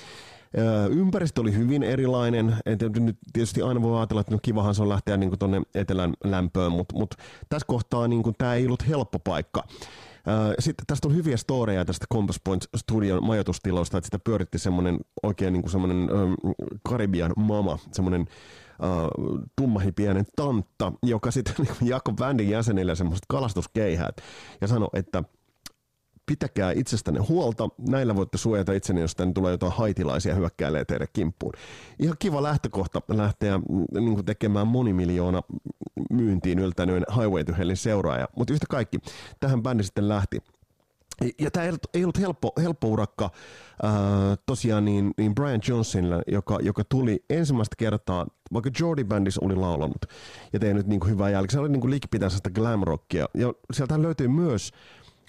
[0.90, 2.56] Ympäristö oli hyvin erilainen.
[3.00, 6.72] Nyt tietysti aina voi ajatella, että no kivahan se on lähteä niin tuonne etelän lämpöön,
[6.72, 7.14] mutta mut
[7.48, 9.64] tässä kohtaa niin tämä ei ollut helppo paikka.
[10.58, 15.52] Sitten tästä on hyviä storeja tästä Compass Point Studion majoitustiloista, että sitä pyöritti semmoinen oikein
[15.52, 16.08] niin semmoinen
[16.88, 24.16] Karibian mama, semmoinen uh, tummahipienen tantta, joka sitten niin jakoi bändin jäsenille semmoiset kalastuskeihät
[24.60, 25.22] ja sanoi, että–
[26.28, 27.68] pitäkää itsestänne huolta.
[27.88, 31.52] Näillä voitte suojata itsenne, jos tänne tulee jotain haitilaisia hyökkäilee teidän kimppuun.
[31.98, 33.64] Ihan kiva lähtökohta lähteä mm,
[34.04, 35.42] niin tekemään monimiljoona
[36.10, 38.28] myyntiin yltäneen Highway to Hellin seuraaja.
[38.36, 38.98] Mutta yhtä kaikki,
[39.40, 40.38] tähän bändi sitten lähti.
[41.40, 43.90] Ja tämä ei ollut helppo, helppo urakka äh,
[44.46, 50.04] tosiaan niin, niin Brian Johnsonilla, joka, joka tuli ensimmäistä kertaa, vaikka Jordi Bandis oli laulanut
[50.52, 51.52] ja tehnyt niin kuin hyvää jälkeä.
[51.52, 53.26] Se oli niin kuin liikipitäisestä glam rockia.
[53.34, 54.72] Ja sieltä löytyy myös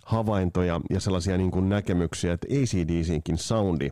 [0.10, 3.90] havaintoja ja sellaisia niin kuin näkemyksiä, että ACDCinkin soundi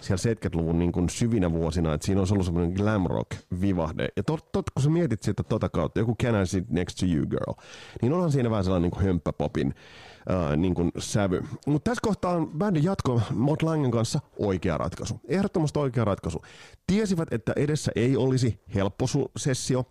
[0.00, 4.08] siellä 70-luvun niin kuin syvinä vuosina, että siinä on ollut semmoinen glam rock vivahde.
[4.16, 7.06] Ja tot, tot, kun sä mietit sitä tota kautta, joku Can I Sit Next to
[7.06, 7.54] You Girl,
[8.02, 11.42] niin onhan siinä vähän sellainen niin hömppäpopin uh, niin kuin sävy.
[11.66, 15.20] Mutta tässä kohtaa on bändin jatko Mott Langen kanssa oikea ratkaisu.
[15.28, 16.42] Ehdottomasti oikea ratkaisu.
[16.86, 19.84] Tiesivät, että edessä ei olisi helppo sessio,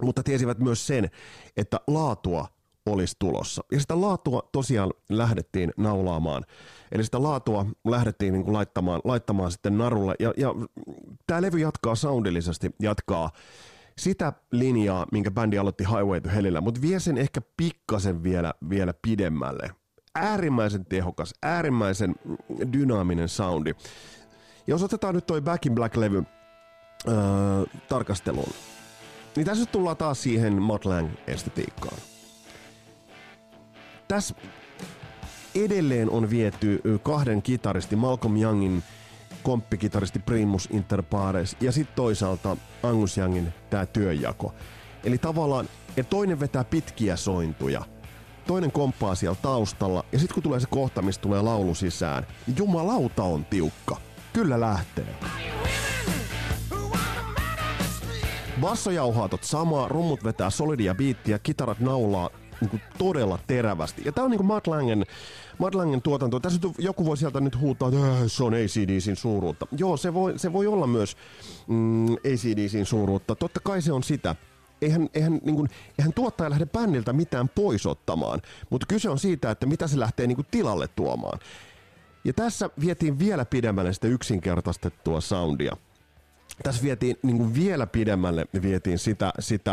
[0.00, 1.10] mutta tiesivät myös sen,
[1.56, 2.54] että laatua
[2.86, 3.64] olisi tulossa.
[3.72, 6.44] Ja sitä laatua tosiaan lähdettiin naulaamaan.
[6.92, 10.14] Eli sitä laatua lähdettiin niin kuin laittamaan, laittamaan sitten narulle.
[10.18, 10.54] Ja, ja
[11.26, 13.30] tämä levy jatkaa soundillisesti, jatkaa
[13.98, 18.94] sitä linjaa, minkä bändi aloitti Highway to Hellillä, mutta vie sen ehkä pikkasen vielä, vielä
[19.02, 19.70] pidemmälle.
[20.14, 22.14] Äärimmäisen tehokas, äärimmäisen
[22.72, 23.74] dynaaminen soundi.
[24.66, 26.24] Jos otetaan nyt toi Back in Black-levy
[27.08, 27.14] öö,
[27.88, 28.52] tarkasteluun,
[29.36, 32.13] niin tässä tullaan taas siihen Motlang-estetiikkaan
[34.08, 34.34] tässä
[35.54, 38.82] edelleen on viety kahden kitaristi, Malcolm Youngin
[39.42, 44.54] komppikitaristi Primus Inter Pares ja sitten toisaalta Angus Youngin tämä työjako.
[45.04, 47.82] Eli tavallaan, että toinen vetää pitkiä sointuja,
[48.46, 52.56] toinen komppaa siellä taustalla ja sitten kun tulee se kohta, mistä tulee laulu sisään, niin
[52.56, 53.96] jumalauta on tiukka.
[54.32, 55.16] Kyllä lähtee.
[58.60, 62.30] Basso jauhaa tot samaa, rummut vetää solidia biittiä, kitarat naulaa
[62.64, 64.02] niin kuin todella terävästi.
[64.04, 65.06] Ja tämä on niin kuin Matt Langen,
[65.58, 66.40] Matt Langen tuotanto.
[66.40, 69.66] Tässä joku voi sieltä nyt huutaa, että äh, se on ACDCin suuruutta.
[69.76, 71.16] Joo, se voi, se voi olla myös
[71.66, 73.34] mm, ACDCin suuruutta.
[73.34, 74.34] Totta kai se on sitä
[74.82, 79.50] eihän, eihän, niin kuin, eihän tuottaja lähde bändiltä mitään pois ottamaan, mutta kyse on siitä,
[79.50, 81.38] että mitä se lähtee niin kuin tilalle tuomaan.
[82.24, 85.76] Ja tässä vietiin vielä pidemmälle sitä yksinkertaistettua soundia.
[86.62, 89.72] Tässä vietiin niin kuin vielä pidemmälle vietiin sitä, sitä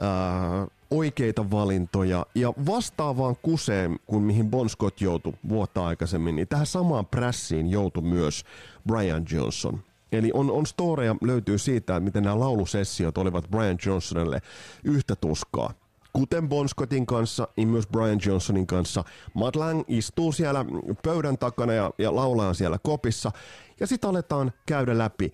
[0.00, 6.66] ää, oikeita valintoja ja vastaavaan kuseen kuin mihin Bon Scott joutui vuotta aikaisemmin, niin tähän
[6.66, 8.44] samaan prässiin joutui myös
[8.86, 9.80] Brian Johnson.
[10.12, 14.42] Eli on, on storeja löytyy siitä, että miten nämä laulusessiot olivat Brian Johnsonille
[14.84, 15.74] yhtä tuskaa.
[16.12, 19.04] Kuten Bon Scottin kanssa, niin myös Brian Johnsonin kanssa.
[19.34, 20.64] Matt Lang istuu siellä
[21.02, 23.32] pöydän takana ja, ja laulaa siellä kopissa.
[23.80, 25.32] Ja sitten aletaan käydä läpi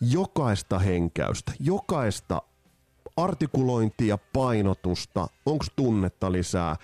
[0.00, 2.42] jokaista henkäystä, jokaista
[3.24, 6.76] artikulointia, painotusta, onko tunnetta lisää,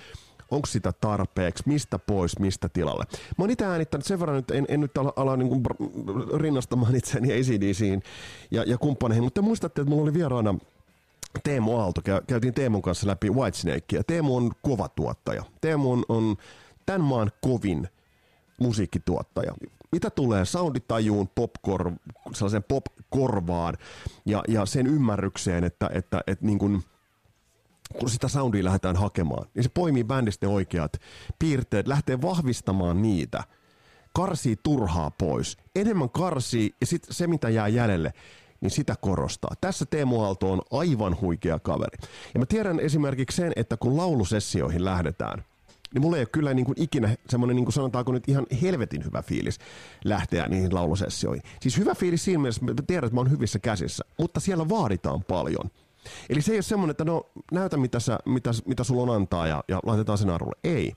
[0.51, 3.05] onko sitä tarpeeksi, mistä pois, mistä tilalle.
[3.13, 5.63] Mä oon itse äänittänyt sen verran, että en, en nyt ala, ala niin
[6.37, 8.03] rinnastamaan itseäni ACDCiin
[8.51, 10.55] ja, ja kumppaneihin, mutta muistatte, että mulla oli vieraana
[11.45, 14.05] Teemu Aalto, käytiin Teemun kanssa läpi Whitesnakea.
[14.07, 15.45] Teemu on kova tuottaja.
[15.61, 16.37] Teemu on, on
[16.87, 17.89] tämän maan kovin
[18.61, 19.53] musiikkituottaja
[19.93, 21.93] mitä tulee sounditajuun, popkor,
[22.33, 23.77] sellaiseen popkorvaan
[24.27, 26.83] ja, ja sen ymmärrykseen, että, että, että niin kuin,
[28.01, 30.93] kun sitä soundia lähdetään hakemaan, niin se poimii bändistä oikeat
[31.39, 33.45] piirteet, lähtee vahvistamaan niitä,
[34.15, 38.13] karsii turhaa pois, enemmän karsii ja sitten se, mitä jää jäljelle,
[38.61, 39.55] niin sitä korostaa.
[39.61, 41.99] Tässä Teemu Aalto on aivan huikea kaveri.
[42.35, 45.45] Ja mä tiedän esimerkiksi sen, että kun laulusessioihin lähdetään,
[45.97, 49.05] niin mulla ei ole kyllä niin kuin ikinä semmoinen, niin kuin sanotaanko nyt ihan helvetin
[49.05, 49.59] hyvä fiilis
[50.05, 51.43] lähteä niihin laulusessioihin.
[51.61, 55.25] Siis hyvä fiilis siinä mielessä, että tiedän, että mä oon hyvissä käsissä, mutta siellä vaaditaan
[55.25, 55.71] paljon.
[56.29, 59.47] Eli se ei ole semmoinen, että no näytä mitä, sä, mitä, mitä sulla on antaa
[59.47, 60.59] ja, ja laitetaan sen arvolle.
[60.65, 60.93] Ei.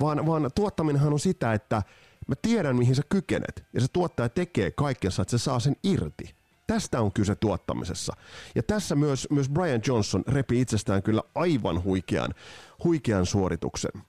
[0.00, 1.82] Vaan, vaan tuottaminenhan on sitä, että
[2.28, 6.34] mä tiedän mihin sä kykenet ja se tuottaja tekee kaikkensa, että se saa sen irti.
[6.66, 8.12] Tästä on kyse tuottamisessa.
[8.54, 12.34] Ja tässä myös, myös Brian Johnson repi itsestään kyllä aivan huikean,
[12.84, 14.02] huikean suorituksen.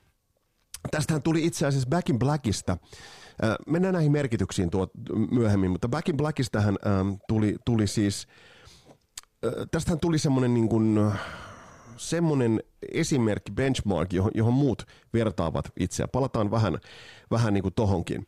[0.92, 2.78] Tästähän tuli itse asiassa Back in Blackista.
[3.68, 4.88] Mennään näihin merkityksiin tuo
[5.32, 6.78] myöhemmin, mutta Back in Blackistähän
[7.28, 8.28] tuli, tuli siis,
[9.72, 11.12] tästähän tuli semmoinen niin kuin,
[11.98, 16.10] semmoinen esimerkki, benchmark, johon, johon muut vertaavat itseään.
[16.10, 16.78] Palataan vähän,
[17.32, 18.28] vähän niin kuin tohonkin.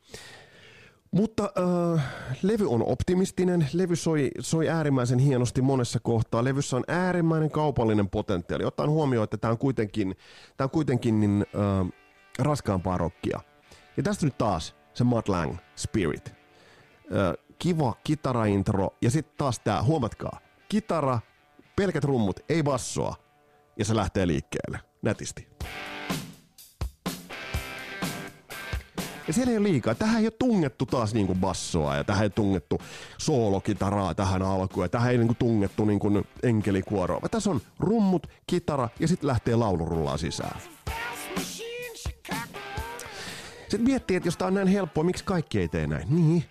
[1.11, 2.03] Mutta äh,
[2.41, 8.65] levy on optimistinen, levy soi, soi äärimmäisen hienosti monessa kohtaa, levyssä on äärimmäinen kaupallinen potentiaali,
[8.65, 10.15] ottaen huomioon, että tämä on kuitenkin,
[10.57, 12.04] tää on kuitenkin niin, äh,
[12.39, 13.39] raskaampaa rockia.
[13.97, 16.27] Ja tästä nyt taas se Matt Lang Spirit.
[16.27, 21.19] Äh, kiva kitaraintro ja sitten taas tämä, huomatkaa, kitara,
[21.75, 23.15] pelkät rummut, ei bassoa,
[23.77, 24.79] ja se lähtee liikkeelle.
[25.01, 25.47] Nätisti.
[29.27, 29.95] Ja siellä ei ole liikaa.
[29.95, 32.77] Tähän ei ole tungettu taas niinku bassoa ja tähän ei tungettu
[33.17, 37.21] soolokitaraa tähän alkuun ja tähän ei niinku tungettu niinku enkelikuoroa.
[37.21, 40.61] Vaan tässä on rummut, kitara ja sitten lähtee laulurullaa sisään.
[43.69, 46.07] Sitten miettii, että jos tää on näin helppoa, miksi kaikki ei tee näin?
[46.09, 46.43] Niin.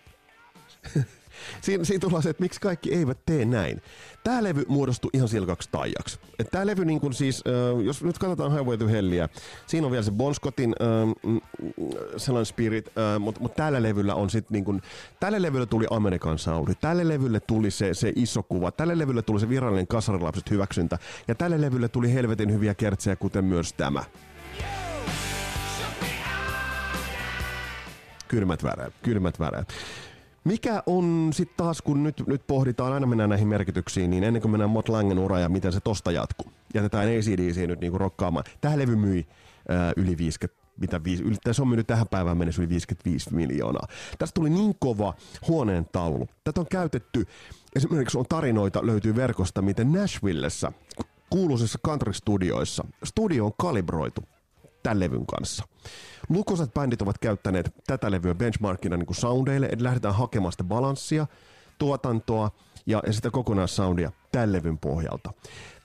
[1.60, 3.82] siinä, siinä tulee se, että miksi kaikki eivät tee näin.
[4.24, 6.18] Tämä levy muodostui ihan silkaksi taijaksi.
[6.50, 9.28] Tämä levy, niin kuin siis, äh, jos nyt katsotaan Highway to Hellia,
[9.66, 11.40] siinä on vielä se Bon Scottin äh,
[12.16, 14.82] sellainen spirit, äh, mutta mut tällä levyllä on sitten niin kuin,
[15.20, 19.40] tällä levyllä tuli Amerikan Soundi, tälle levylle tuli se, se iso kuva, tälle levylle tuli
[19.40, 20.98] se virallinen kasarilapset hyväksyntä,
[21.28, 24.04] ja tälle levylle tuli helvetin hyviä kertsejä, kuten myös tämä.
[28.28, 29.68] Kylmät väreet, kylmät väreet.
[30.44, 34.52] Mikä on sitten taas, kun nyt, nyt pohditaan, aina mennään näihin merkityksiin, niin ennen kuin
[34.52, 36.52] mennään Mot Langen ura ja miten se tosta jatkuu.
[36.74, 38.44] Jätetään ACDC nyt niinku rokkaamaan.
[38.60, 39.26] Tämä levy myi
[39.68, 43.88] ää, yli 50 mitä viisi, yli, se on mennyt tähän päivään mennessä yli 55 miljoonaa.
[44.18, 45.14] Tästä tuli niin kova
[45.48, 46.26] huoneen taulu.
[46.44, 47.26] Tätä on käytetty,
[47.76, 50.72] esimerkiksi on tarinoita löytyy verkosta, miten Nashvillessä,
[51.30, 54.22] kuuluisissa country-studioissa, studio on kalibroitu
[54.84, 55.64] tämän levyn kanssa.
[56.28, 61.26] Lukuisat bändit ovat käyttäneet tätä levyä benchmarkina niin kuin soundeille, että lähdetään hakemaan sitä balanssia,
[61.78, 62.50] tuotantoa
[62.86, 65.32] ja, ja sitä kokonaissoundia tämän levyn pohjalta.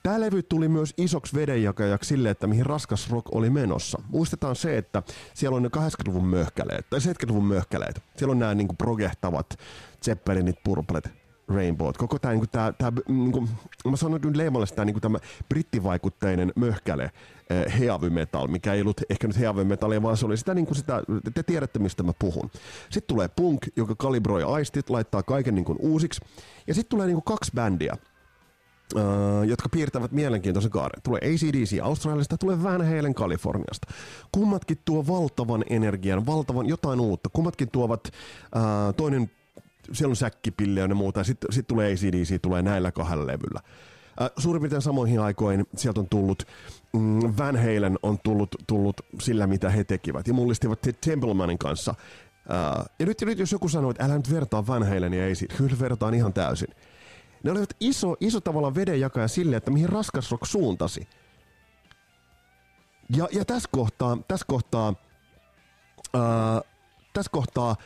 [0.02, 4.02] Tämä levy tuli myös isoksi vedenjakajaksi sille, että mihin raskas rock oli menossa.
[4.08, 5.02] Muistetaan se, että
[5.34, 8.02] siellä on ne 80-luvun möhkäleet, tai 70-luvun möhkäleet.
[8.16, 9.58] Siellä on nämä niin kuin progehtavat
[10.04, 11.10] Zeppelinit, Purplet,
[11.48, 11.90] Rainbow.
[11.98, 13.48] Koko tämä, niin tämä, tämä niin kuin,
[13.90, 17.10] mä sanon nyt leimalla sitä niin kuin tämä brittivaikutteinen möhkäle
[17.78, 20.76] heavy metal, mikä ei ollut ehkä nyt heavy metallia, vaan se oli sitä, niin kuin
[20.76, 21.02] sitä,
[21.34, 22.50] te tiedätte mistä mä puhun.
[22.90, 26.20] Sitten tulee punk, joka kalibroi aistit, laittaa kaiken niin kuin uusiksi.
[26.66, 27.96] Ja sitten tulee niin kuin kaksi bändiä,
[28.94, 31.02] Uh, jotka piirtävät mielenkiintoisen kaaren.
[31.02, 33.88] Tulee ACDC Australiasta, tulee Van Halen Kaliforniasta.
[34.32, 37.28] Kummatkin tuo valtavan energian, valtavan jotain uutta.
[37.32, 39.30] Kummatkin tuovat, uh, toinen
[39.92, 43.60] siellä on säkkipille ja muuta, sitten sit tulee ACDC, tulee näillä kahdella levyllä.
[44.20, 46.42] Äh, suurin piirtein samoihin aikoihin sieltä on tullut,
[46.92, 51.94] mm, Van Halen on tullut, tullut sillä, mitä he tekivät, ja mullistivat Templemanin kanssa.
[52.50, 55.56] Äh, ja nyt, nyt jos joku sanoo, että älä nyt vertaa Van Halen ja ACDC,
[55.56, 56.68] kyllä vertaan ihan täysin.
[57.42, 61.08] Ne olivat iso, iso tavallaan vedenjakaja sille, että mihin raskas rock suuntasi.
[63.16, 64.94] Ja, ja tässä kohtaa, tässä kohtaa,
[66.14, 66.60] ää,
[67.12, 67.76] tässä kohtaa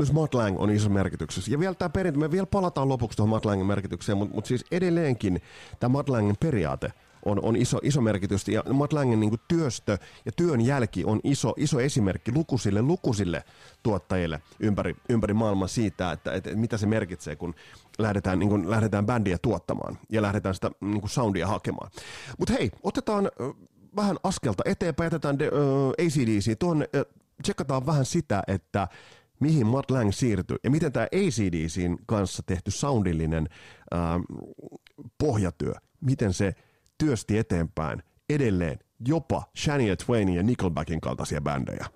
[0.00, 1.50] myös Matt Lang on iso merkityksessä.
[1.50, 4.64] Ja vielä tämä perintö, me vielä palataan lopuksi tuohon Matt Langin merkitykseen, mutta, mutta siis
[4.70, 5.42] edelleenkin
[5.80, 6.92] tämä Matt Langin periaate
[7.24, 8.48] on, on iso, iso merkitys.
[8.48, 13.44] Ja Matt Langin niin työstö ja työn jälki on iso, iso esimerkki lukuisille, lukuisille
[13.82, 17.54] tuottajille ympäri, ympäri maailmaa siitä, että, että, että mitä se merkitsee, kun
[17.98, 21.90] lähdetään, niin kun lähdetään bändiä tuottamaan ja lähdetään sitä niin kuin soundia hakemaan.
[22.38, 23.30] Mutta hei, otetaan
[23.96, 26.88] vähän askelta eteenpäin, jätetään de, uh, ACDC tuonne,
[27.42, 28.88] tsekataan vähän sitä, että
[29.40, 33.48] mihin Matt Lang siirtyi ja miten tämä ACDCin kanssa tehty soundillinen
[33.90, 34.20] ää,
[35.18, 36.52] pohjatyö, miten se
[36.98, 41.86] työsti eteenpäin edelleen jopa Shania Twainin ja Nickelbackin kaltaisia bändejä.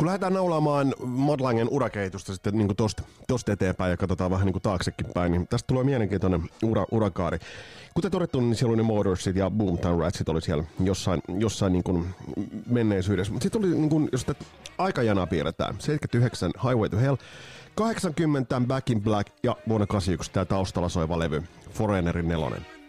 [0.00, 5.06] Kun lähdetään naulaamaan Madlangen urakehitystä sitten niin tosta, tosta eteenpäin ja katsotaan vähän niin taaksekin
[5.14, 7.38] päin, niin tästä tulee mielenkiintoinen ura, urakaari.
[7.94, 12.14] Kuten todettu, niin siellä oli ne Motorsit ja Boomtown Ratsit oli siellä jossain, jossain niin
[12.66, 13.32] menneisyydessä.
[13.32, 14.26] Mutta sitten oli, niin kuin, jos
[14.78, 17.16] aikajanaa piirretään, 79 Highway to Hell,
[17.74, 22.79] 80 Back in Black ja vuonna 81 tämä taustalla soiva levy, Foreignerin nelonen.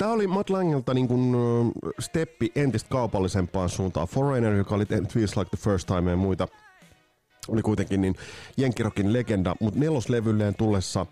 [0.00, 1.32] Tämä oli Matt Langelta niin kuin,
[1.98, 4.08] steppi entistä kaupallisempaan suuntaan.
[4.08, 6.48] Foreigner, joka oli tehnyt Feels Like the First Time ja muita,
[7.48, 8.14] oli kuitenkin niin
[8.56, 11.06] Jenkkirokin legenda, mutta neloslevylleen tullessa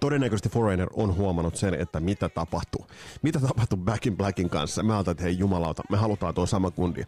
[0.00, 2.86] todennäköisesti Foreigner on huomannut sen, että mitä tapahtuu.
[3.22, 4.82] Mitä tapahtuu Back in Blackin kanssa.
[4.82, 7.04] Mä ajattelin, että hei jumalauta, me halutaan tuo sama kundi.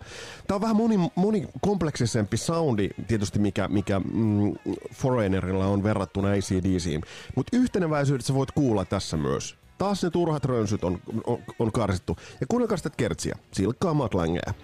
[0.46, 4.54] Tämä on vähän moni, moni kompleksisempi soundi tietysti, mikä, mikä mm,
[4.94, 7.02] Foreignerilla on verrattuna ACDCiin.
[7.36, 9.57] Mutta yhteneväisyydet voit kuulla tässä myös.
[9.78, 12.16] Taas ne turhat rönsyt on, on, on karsittu.
[12.40, 13.36] Ja kuunnelkaa kertsiä.
[13.52, 14.54] Silkkaa matlängeä.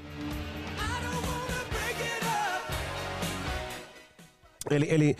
[4.71, 5.17] Eli, eli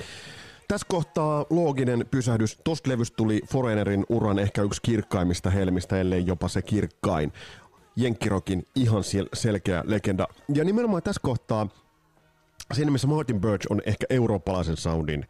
[0.69, 2.59] tässä kohtaa looginen pysähdys.
[2.65, 7.33] Tosta levystä tuli Foreignerin uran ehkä yksi kirkkaimmista helmistä, ellei jopa se kirkkain.
[7.97, 9.03] Jenkkirokin ihan
[9.33, 10.29] selkeä legenda.
[10.55, 11.69] Ja nimenomaan tässä kohtaa,
[12.73, 15.27] siinä missä Martin Birch on ehkä eurooppalaisen soundin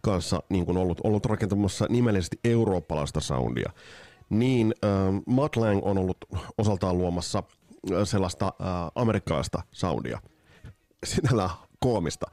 [0.00, 3.72] kanssa niin kuin ollut, ollut rakentamassa nimellisesti eurooppalaista soundia,
[4.30, 4.90] niin äh,
[5.26, 6.16] Matt Lang on ollut
[6.58, 7.42] osaltaan luomassa
[7.92, 10.20] äh, sellaista äh, amerikkalaista soundia.
[11.04, 12.26] Sinällä koomista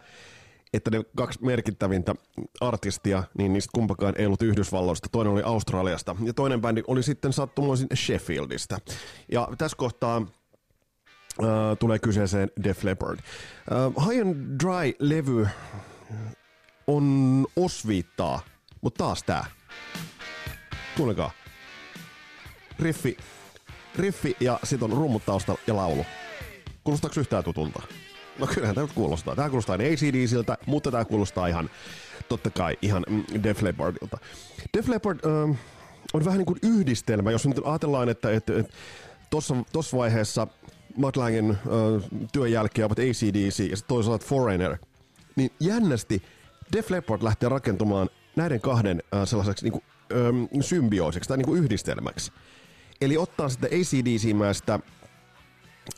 [0.74, 2.16] että ne kaksi merkittävintä
[2.62, 5.10] artistia, niin niistä kumpakaan ei ollut Yhdysvalloista.
[5.12, 8.78] Toinen oli Australiasta ja toinen bändi oli sitten sattumoisin Sheffieldistä.
[9.32, 11.48] Ja tässä kohtaa äh,
[11.80, 13.20] tulee kyseeseen Def Leppard.
[13.20, 15.48] Äh, High and Dry-levy
[16.88, 18.40] on osviittaa,
[18.82, 19.46] mutta taas tää.
[20.98, 21.32] Kuulekaa.
[22.80, 23.18] Riffi,
[23.96, 26.06] riffi ja sit on rummut taustalla ja laulu.
[26.84, 27.82] Kuulostaako yhtään tutulta?
[28.40, 29.36] No kyllähän tämä kuulostaa.
[29.36, 31.70] Tämä kuulostaa ACDCiltä, mutta tämä kuulostaa ihan,
[32.30, 34.18] totta kai, ihan mm, Def Leppardilta.
[34.78, 35.58] Def Leppard äh,
[36.14, 38.74] on vähän niin kuin yhdistelmä, jos nyt ajatellaan, että, että, että
[39.72, 40.48] tuossa vaiheessa
[40.98, 41.58] Matt Langen äh,
[42.32, 44.78] työn jälkeen ovat ACDC ja toisaalta Foreigner,
[45.36, 46.22] niin jännästi
[46.74, 49.84] Def Leppard lähtee rakentumaan näiden kahden äh, sellaiseksi niin kuin,
[50.62, 52.32] symbioosiksi tai niin kuin yhdistelmäksi.
[53.02, 54.80] Eli ottaa sitä ACDC-mäistä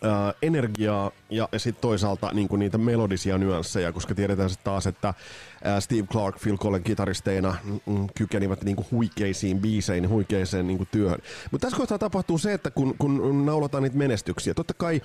[0.06, 4.88] äh, energiaa ja, ja sitten toisaalta niin kuin niitä melodisia nyansseja, koska tiedetään sitten taas,
[4.88, 5.16] että äh,
[5.80, 10.90] Steve Clark, Phil Collen kitaristeina mm, mm, kykenivät niin kuin huikeisiin biiseihin, huikeiseen niin kuin
[10.92, 11.20] työhön.
[11.52, 15.02] Mutta tässä kohtaa tapahtuu se, että kun, kun naulataan niitä menestyksiä, totta kai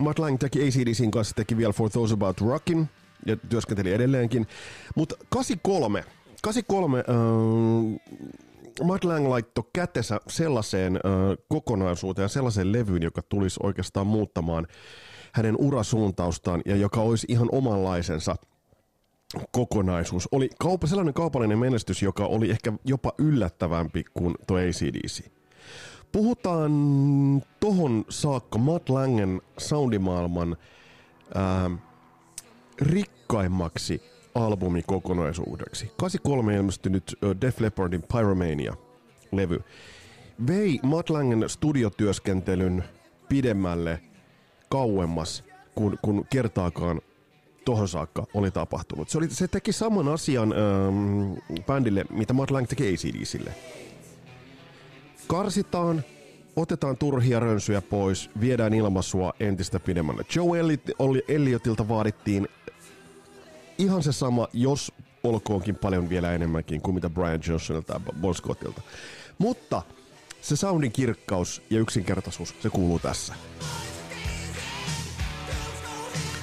[0.00, 2.88] Matt Lang teki ACDCin kanssa, teki vielä For Those About Rockin,
[3.26, 4.46] ja työskenteli edelleenkin,
[4.96, 6.04] mutta 83,
[6.42, 7.04] 83 äh,
[8.84, 10.98] Matt Lang laittoi kätensä sellaiseen ö,
[11.48, 14.66] kokonaisuuteen, sellaiseen levyyn, joka tulisi oikeastaan muuttamaan
[15.32, 18.36] hänen urasuuntaustaan ja joka olisi ihan omanlaisensa
[19.50, 20.28] kokonaisuus.
[20.32, 25.24] Oli kaupa, sellainen kaupallinen menestys, joka oli ehkä jopa yllättävämpi kuin tuo ACDC.
[26.12, 26.72] Puhutaan
[27.60, 30.56] tohon saakka Matt Langen soundimaailman
[31.34, 31.70] ää,
[32.80, 34.02] rikkaimmaksi
[34.34, 35.90] albumikokonaisuudeksi.
[35.96, 39.60] 83 ilmestynyt Def Leppardin Pyromania-levy
[40.46, 42.84] vei Matt Langen studiotyöskentelyn
[43.28, 44.00] pidemmälle
[44.68, 47.00] kauemmas kuin, kun kertaakaan
[47.64, 49.08] tohon saakka oli tapahtunut.
[49.08, 53.54] Se, oli, se teki saman asian ähm, bändille, mitä Matt Lang teki ACDCille.
[55.26, 56.02] Karsitaan,
[56.56, 60.22] otetaan turhia rönsyjä pois, viedään ilmaisua entistä pidemmälle.
[60.36, 60.58] Joe
[61.28, 62.48] Elliotilta vaadittiin
[63.78, 68.82] ihan se sama, jos olkoonkin paljon vielä enemmänkin kuin mitä Brian Johnsonilta tai Bon Scottilta.
[69.38, 69.82] Mutta
[70.40, 73.34] se soundin kirkkaus ja yksinkertaisuus, se kuuluu tässä.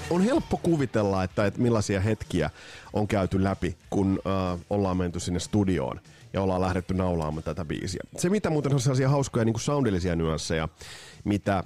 [0.10, 2.50] On helppo kuvitella, että, että millaisia hetkiä
[2.94, 6.00] on käyty läpi, kun uh, ollaan menty sinne studioon
[6.34, 8.02] ja ollaan lähdetty naulaamaan tätä biisiä.
[8.18, 10.70] Se, mitä muuten on sellaisia hauskoja niin kuin soundillisia nyansseja,
[11.24, 11.64] mitä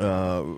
[0.00, 0.56] Uh,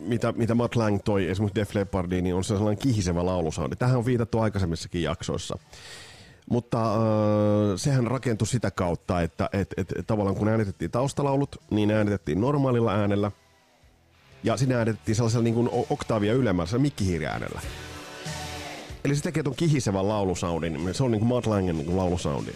[0.00, 3.76] mitä, mitä Matt Lang toi esimerkiksi Def Leppardiin, niin on sellainen kihisevä laulusoundi.
[3.76, 5.58] Tähän on viitattu aikaisemmissakin jaksoissa.
[6.50, 7.02] Mutta uh,
[7.76, 12.92] sehän rakentui sitä kautta, että et, et, et, tavallaan kun äänitettiin taustalaulut, niin äänitettiin normaalilla
[12.92, 13.30] äänellä.
[14.44, 17.60] Ja siinä äänitettiin sellaisella niin kuin oktaavia ylemmällä, mikkihiiriäänellä.
[19.04, 20.94] Eli se tekee tuon kihisevän laulusoundin.
[20.94, 22.54] Se on niin kuin Matt Langen niin kuin.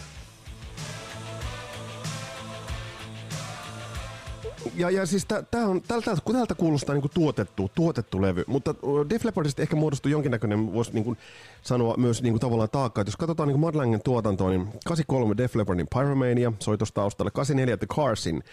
[4.75, 8.75] Ja, ja siis tää on, tältä, tältä kuulostaa niinku tuotettu, tuotettu levy, mutta
[9.09, 11.17] Def Leppardista ehkä muodostui jonkinnäköinen, voisi niinku
[11.61, 15.87] sanoa myös niinku tavallaan taakka, että jos katsotaan niinku Madlangen tuotantoa, niin 83 Def Leppardin
[15.95, 18.43] Pyromania soi tuossa taustalla, 84 The Carsin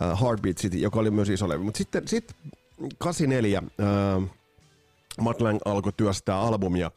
[0.00, 2.34] uh, Heartbeat City, joka oli myös iso levy, mutta sitten sit
[2.98, 4.30] 84 äh,
[5.20, 6.90] Matt Lang alkoi työstää albumia,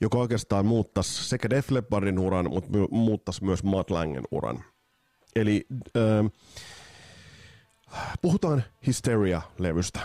[0.00, 4.64] joka oikeastaan muuttaisi sekä Def Leppardin uran, mutta muuttaisi myös Matt Langen uran.
[5.36, 5.66] Eli
[5.96, 6.30] äh,
[8.22, 10.00] puhutaan Hysteria-levystä.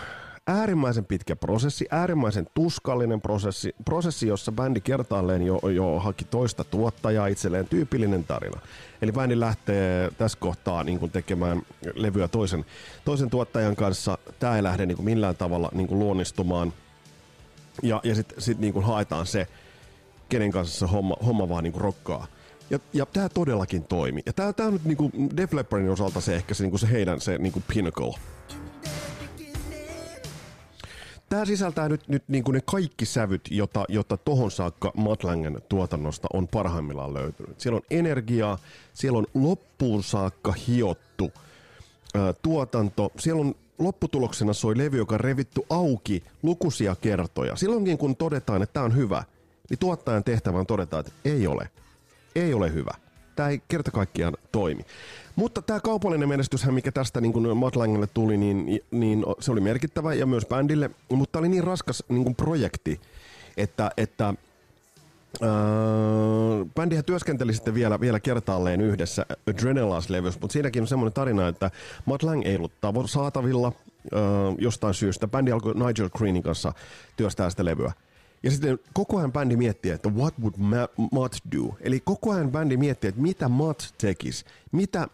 [0.47, 7.27] Äärimmäisen pitkä prosessi, äärimmäisen tuskallinen prosessi, prosessi jossa bändi kertaalleen jo, jo haki toista tuottajaa
[7.27, 8.61] itselleen, tyypillinen tarina.
[9.01, 11.61] Eli bändi lähtee tässä kohtaa niin kuin tekemään
[11.95, 12.65] levyä toisen,
[13.05, 14.17] toisen tuottajan kanssa.
[14.39, 16.73] Tämä ei lähde niin kuin millään tavalla niin kuin luonnistumaan.
[17.83, 19.47] Ja, ja sitten sit niin kuin haetaan se,
[20.29, 22.27] kenen kanssa se homma, homma vaan niin kuin rokkaa.
[22.69, 24.21] Ja, ja tämä todellakin toimi.
[24.25, 27.37] Ja tämä on nyt niinku Def Leppardin osalta se ehkä se, niinku se heidän se
[27.37, 28.13] niinku pinnacle.
[31.29, 36.47] Tämä sisältää nyt, nyt niinku ne kaikki sävyt, jota, jota tohon saakka Matlangen tuotannosta on
[36.47, 37.59] parhaimmillaan löytynyt.
[37.59, 38.57] Siellä on energiaa,
[38.93, 41.31] siellä on loppuun saakka hiottu
[42.15, 47.55] ää, tuotanto, siellä on lopputuloksena soi levy, joka on revitty auki lukuisia kertoja.
[47.55, 49.23] Silloinkin kun todetaan, että tämä on hyvä,
[49.69, 51.69] niin tuottajan tehtävä on todeta, että ei ole
[52.35, 52.91] ei ole hyvä.
[53.35, 54.85] Tämä ei kerta kaikkiaan toimi.
[55.35, 57.75] Mutta tämä kaupallinen menestyshän, mikä tästä niin kuin Matt
[58.13, 62.35] tuli, niin, niin se oli merkittävä ja myös bändille, mutta oli niin raskas niin kuin
[62.35, 63.01] projekti,
[63.57, 64.33] että, että
[65.43, 65.49] Öö,
[66.75, 71.71] bändihän työskenteli sitten vielä, vielä kertaalleen yhdessä Adrenalas-levyssä, mutta siinäkin on semmoinen tarina, että
[72.05, 73.71] Matt Lang ei ollut tavo- saatavilla
[74.13, 74.19] öö,
[74.57, 75.27] jostain syystä.
[75.27, 76.73] Bändi alkoi Nigel Greenin kanssa
[77.17, 77.93] työstää sitä levyä.
[78.43, 80.53] Ja sitten koko ajan bändi miettii, että what would
[81.11, 81.75] Matt do?
[81.81, 85.07] Eli koko ajan bändi miettii, että mitä Matt tekisi, mitä,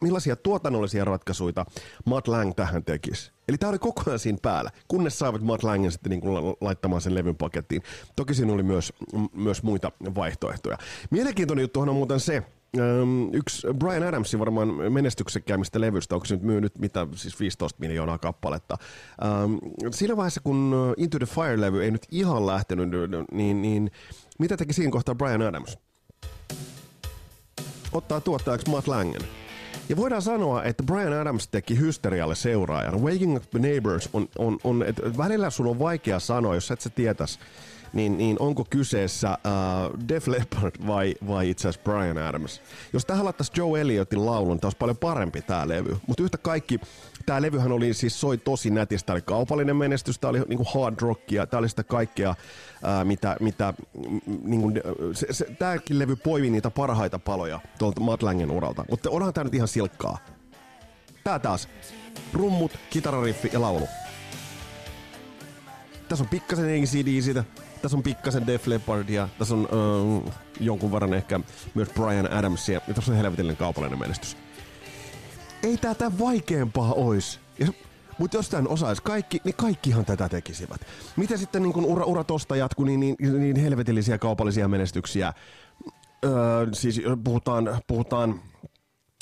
[0.00, 1.66] millaisia tuotannollisia ratkaisuja
[2.04, 3.32] Matt Lang tähän tekisi.
[3.48, 7.00] Eli tämä oli koko ajan siinä päällä, kunnes saivat Matt Langin sitten niin kuin laittamaan
[7.02, 7.82] sen levyn pakettiin.
[8.16, 8.92] Toki siinä oli myös,
[9.34, 10.78] myös muita vaihtoehtoja.
[11.10, 12.42] Mielenkiintoinen juttu on muuten se,
[13.32, 18.76] yksi Brian Adamsin varmaan menestyksekkäimmistä levystä, onko se nyt myynyt mitä, siis 15 miljoonaa kappaletta.
[19.90, 22.88] Siinä vaiheessa, kun Into the Fire-levy ei nyt ihan lähtenyt,
[23.32, 23.90] niin, niin
[24.38, 25.78] mitä teki siinä kohtaa Brian Adams?
[27.92, 29.22] Ottaa tuottajaksi Matt Langen.
[29.88, 33.02] Ja voidaan sanoa, että Brian Adams teki Hysterialle seuraajan.
[33.02, 36.80] Waking Up the Neighbors on, on, on että välillä sun on vaikea sanoa, jos et
[36.80, 37.38] sä tietäisi,
[37.92, 42.62] niin, niin onko kyseessä uh, Def Leppard vai, vai itse asiassa Brian Adams.
[42.92, 45.96] Jos tähän laittaisi Joe Elliotin laulun, tämä olisi paljon parempi tämä levy.
[46.06, 46.80] Mutta yhtä kaikki,
[47.26, 49.06] tämä levyhän oli siis soi tosi nätistä.
[49.06, 53.36] Tämä oli kaupallinen menestys, tämä oli niinku hard rockia, tämä oli sitä kaikkea, uh, mitä,
[53.40, 53.74] mitä
[54.44, 54.72] niinku,
[55.12, 58.84] se, se, tämäkin levy poimi niitä parhaita paloja tuolta Matt Langen uralta.
[58.90, 60.18] Mutta onhan tämä nyt ihan silkkaa.
[61.24, 61.68] Tää taas.
[62.32, 63.88] Rummut, kitarariffi ja laulu.
[66.08, 67.44] Tässä on pikkasen ACDCtä,
[67.82, 71.40] tässä on pikkasen Def Leppardia, tässä on uh, jonkun verran ehkä
[71.74, 74.36] myös Brian Adamsia, ja tässä on helvetillinen kaupallinen menestys.
[75.62, 77.40] Ei tätä vaikeampaa ois.
[77.58, 77.66] Ja,
[78.18, 80.80] mutta jos tämän osais kaikki, niin kaikkihan tätä tekisivät.
[81.16, 85.32] Miten sitten niin kun ura, ura tosta jatkuu, niin, niin, niin helvetillisiä kaupallisia menestyksiä.
[86.24, 88.40] Öö, siis puhutaan, puhutaan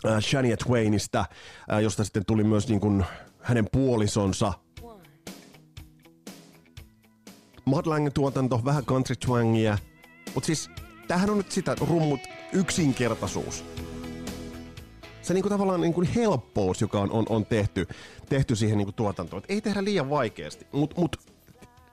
[0.06, 1.24] äh, Shania Twainista,
[1.72, 3.04] äh, josta sitten tuli myös niin kun
[3.40, 4.52] hänen puolisonsa
[7.70, 9.78] Mad Lang tuotanto, vähän country twangia.
[10.34, 10.70] Mutta siis
[11.08, 12.20] tämähän on nyt sitä rummut
[12.52, 13.64] yksinkertaisuus.
[15.22, 17.86] Se niinku tavallaan niinku helppous, joka on, on, on tehty,
[18.28, 19.42] tehty siihen niinku tuotantoon.
[19.42, 21.16] Et ei tehdä liian vaikeasti, mutta mut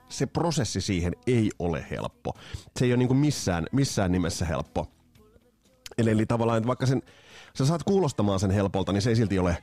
[0.08, 2.34] se prosessi siihen ei ole helppo.
[2.76, 4.86] Se ei ole niinku missään, missään nimessä helppo.
[5.98, 7.02] Eli, eli tavallaan, että vaikka sen,
[7.58, 9.58] sä saat kuulostamaan sen helpolta, niin se ei silti ole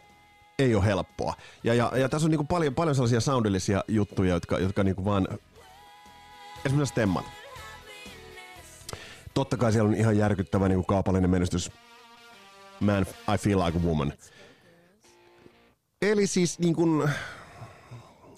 [0.60, 1.34] ei ole helppoa.
[1.64, 5.28] Ja, ja, ja tässä on niinku paljon, paljon sellaisia soundillisia juttuja, jotka, jotka niinku vaan
[6.66, 7.26] esimerkiksi Stemmat.
[9.34, 11.72] Totta kai siellä on ihan järkyttävä niin kuin kaupallinen menestys.
[12.80, 14.14] Man, I feel like a woman.
[16.02, 17.10] Eli siis niin kuin,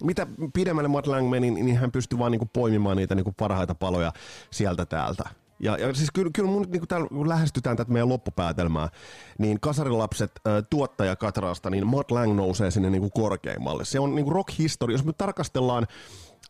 [0.03, 3.35] mitä pidemmälle Matt Lang meni, niin hän pystyi vaan niin kuin poimimaan niitä niin kuin
[3.35, 4.13] parhaita paloja
[4.51, 5.29] sieltä täältä.
[5.59, 8.89] Ja, ja siis kyllä, kyllä mun niin kuin täällä, kun lähestytään tätä meidän loppupäätelmää,
[9.37, 13.85] niin Kasarilapset äh, tuottaja Katraasta, niin Matt Lang nousee sinne niin kuin korkeimmalle.
[13.85, 14.93] Se on niin kuin rock-historia.
[14.93, 15.87] Jos me tarkastellaan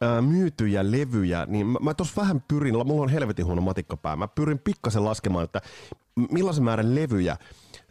[0.01, 4.27] ää, myytyjä levyjä, niin mä, mä tuossa vähän pyrin, mulla on helvetin huono matikkapää, mä
[4.27, 5.61] pyrin pikkasen laskemaan, että
[6.31, 7.37] millaisen määrän levyjä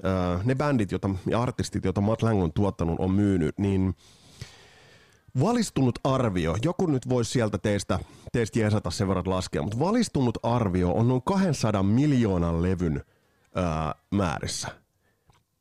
[0.03, 3.95] ää, ne bändit jota, ja artistit, joita Matt Lang on tuottanut, on myynyt, niin
[5.41, 7.99] valistunut arvio, joku nyt voisi sieltä teistä,
[8.33, 13.05] teistä jeesata sen verran laskea, mutta valistunut arvio on noin 200 miljoonan levyn
[13.55, 14.69] ää, määrissä.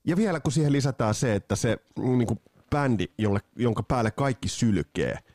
[0.07, 2.39] Ja vielä kun siihen lisätään se, että se niin kuin
[2.71, 5.19] bändi, jolle, jonka päälle kaikki sylkee–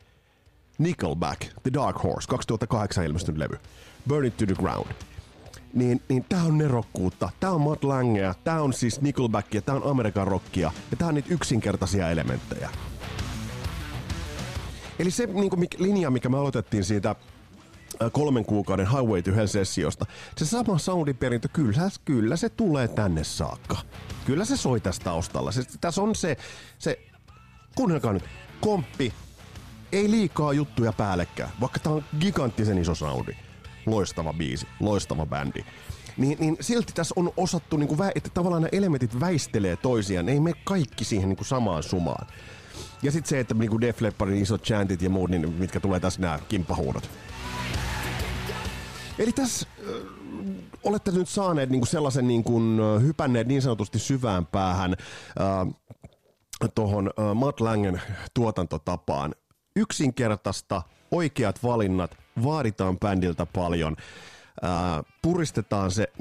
[0.81, 3.57] Nickelback, The Dark Horse, 2008 ilmestynyt levy.
[4.09, 4.93] Burn It to the Ground.
[5.75, 9.91] Niin, niin tää on nerokkuutta, tää on Matt Langea, tää on siis Nickelbackia, tää on
[9.91, 12.71] Amerikan rockia ja tää on niitä yksinkertaisia elementtejä.
[14.99, 17.17] Eli se niin kuin, linja, mikä me aloitettiin siitä
[18.13, 20.07] kolmen kuukauden Highway to Hell-sessiosta.
[20.37, 23.77] Se sama soundiperintö, kyllä, kyllä se tulee tänne saakka.
[24.27, 25.53] Kyllä se soi tässä taustalla.
[25.53, 26.37] Se, tässä on se,
[26.79, 26.99] se
[27.75, 28.25] kuunnelkaa nyt,
[28.61, 29.13] komppi,
[29.93, 33.33] ei liikaa juttuja päällekään, vaikka tää on giganttisen iso soundi.
[33.87, 35.65] Loistava biisi, loistava bändi.
[36.17, 40.41] Niin, niin silti tässä on osattu, niin kuin, että tavallaan nämä elementit väistelee toisiaan, ei
[40.41, 42.27] me kaikki siihen niin kuin samaan sumaan.
[43.03, 46.01] Ja sitten se, että niin kuin Def Leppardin isot chantit ja muut, niin, mitkä tulee
[46.01, 47.11] tässä nämä kimppahuudot.
[49.19, 50.21] Eli tässä äh,
[50.85, 54.97] olette nyt saaneet niin kuin sellaisen niin kuin, äh, hypänneet niin sanotusti syvään päähän
[55.41, 55.75] äh,
[56.75, 58.03] tuohon äh, Matt Langen
[58.35, 59.35] tuotantotapaan.
[59.77, 63.97] Yksinkertaista, oikeat valinnat, vaaditaan bändiltä paljon,
[64.65, 64.71] äh,
[65.23, 66.13] puristetaan se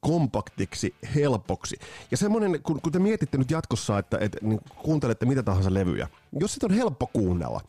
[0.00, 1.76] kompaktiksi, helpoksi.
[2.10, 6.08] Ja semmoinen, kun, kun te mietitte nyt jatkossa, että, että niin kuuntelette mitä tahansa levyjä,
[6.40, 7.60] jos sit on helppo kuunnella,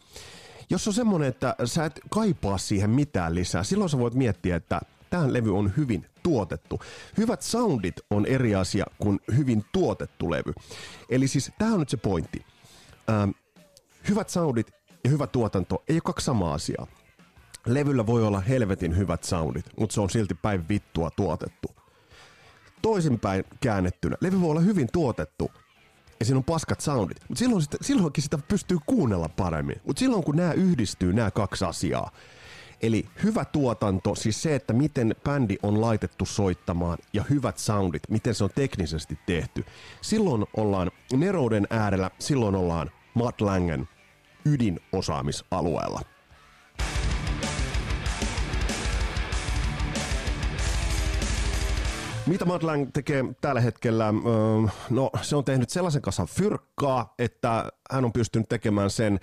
[0.69, 4.81] jos on semmoinen, että sä et kaipaa siihen mitään lisää, silloin sä voit miettiä, että
[5.09, 6.79] tämä levy on hyvin tuotettu.
[7.17, 10.53] Hyvät soundit on eri asia kuin hyvin tuotettu levy.
[11.09, 12.45] Eli siis tämä on nyt se pointti.
[13.09, 13.29] Ähm,
[14.09, 14.67] hyvät soundit
[15.03, 16.87] ja hyvä tuotanto ei ole kaksi samaa asiaa.
[17.65, 21.67] Levyllä voi olla helvetin hyvät soundit, mutta se on silti päin vittua tuotettu.
[22.81, 25.51] Toisinpäin käännettynä, levy voi olla hyvin tuotettu,
[26.19, 27.17] ja siinä on paskat soundit.
[27.29, 29.81] Mutta silloin silloinkin sitä pystyy kuunnella paremmin.
[29.85, 32.11] Mutta silloin kun nämä yhdistyy, nämä kaksi asiaa,
[32.83, 38.35] Eli hyvä tuotanto, siis se, että miten bändi on laitettu soittamaan ja hyvät soundit, miten
[38.35, 39.65] se on teknisesti tehty.
[40.01, 43.87] Silloin ollaan Nerouden äärellä, silloin ollaan Matt Langen
[44.45, 46.01] ydinosaamisalueella.
[52.25, 54.13] Mitä Madlang tekee tällä hetkellä?
[54.89, 59.19] No, se on tehnyt sellaisen kanssa fyrkkaa, että hän on pystynyt tekemään sen,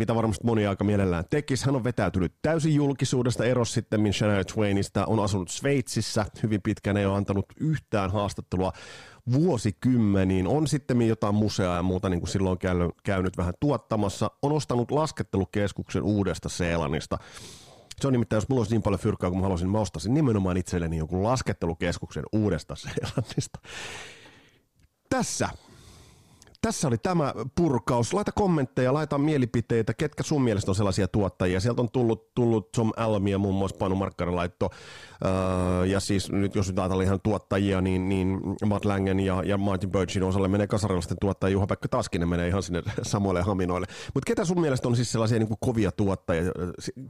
[0.00, 1.66] mitä varmasti moni aika mielellään tekisi.
[1.66, 7.06] Hän on vetäytynyt täysin julkisuudesta, eros sitten Shania Twainista, on asunut Sveitsissä hyvin pitkään, ei
[7.06, 8.72] ole antanut yhtään haastattelua
[9.32, 10.46] vuosikymmeniin.
[10.46, 12.58] On sitten jotain museaa ja muuta niin kuin silloin
[13.04, 14.30] käynyt vähän tuottamassa.
[14.42, 17.18] On ostanut laskettelukeskuksen uudesta Seelannista.
[18.00, 20.56] Se on nimittäin, jos mulla olisi niin paljon fyrkkaa, kun mä haluaisin, mä ostaisin nimenomaan
[20.56, 23.60] itselleni jonkun laskettelukeskuksen uudesta Seelannista.
[25.10, 25.48] Tässä
[26.60, 28.14] tässä oli tämä purkaus.
[28.14, 31.60] Laita kommentteja, laita mielipiteitä, ketkä sun mielestä on sellaisia tuottajia.
[31.60, 34.70] Sieltä on tullut, tullut Tom Almia, muun muassa Panu Markkanen laitto.
[35.24, 39.58] Öö, ja siis nyt jos nyt ajatellaan ihan tuottajia, niin, niin Matt Langen ja, ja
[39.58, 41.52] Martin Birchin osalle menee kasarilaisten tuottaja.
[41.52, 43.86] Juha-Pekka Taskinen menee ihan sinne samoille haminoille.
[44.14, 46.52] Mutta ketä sun mielestä on siis sellaisia niin kuin kovia tuottajia?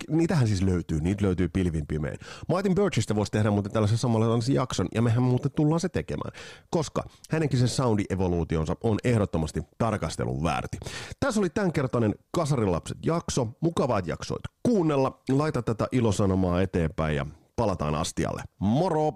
[0.08, 2.18] Niitähän siis löytyy, niitä löytyy pilvin pimein.
[2.48, 6.32] Martin Birchistä voisi tehdä muuten tällaisen samanlaisen jakson, ja mehän muuten tullaan se tekemään.
[6.70, 10.78] Koska hänenkin se soundi-evoluutionsa on ehdottomasti ehdottomasti tarkastelun väärti.
[11.20, 13.48] Tässä oli tämänkertainen Kasarilapset jakso.
[13.60, 15.20] Mukavaa jaksoit kuunnella.
[15.30, 17.26] Laita tätä ilosanomaa eteenpäin ja
[17.56, 18.42] palataan astialle.
[18.58, 19.12] Moro!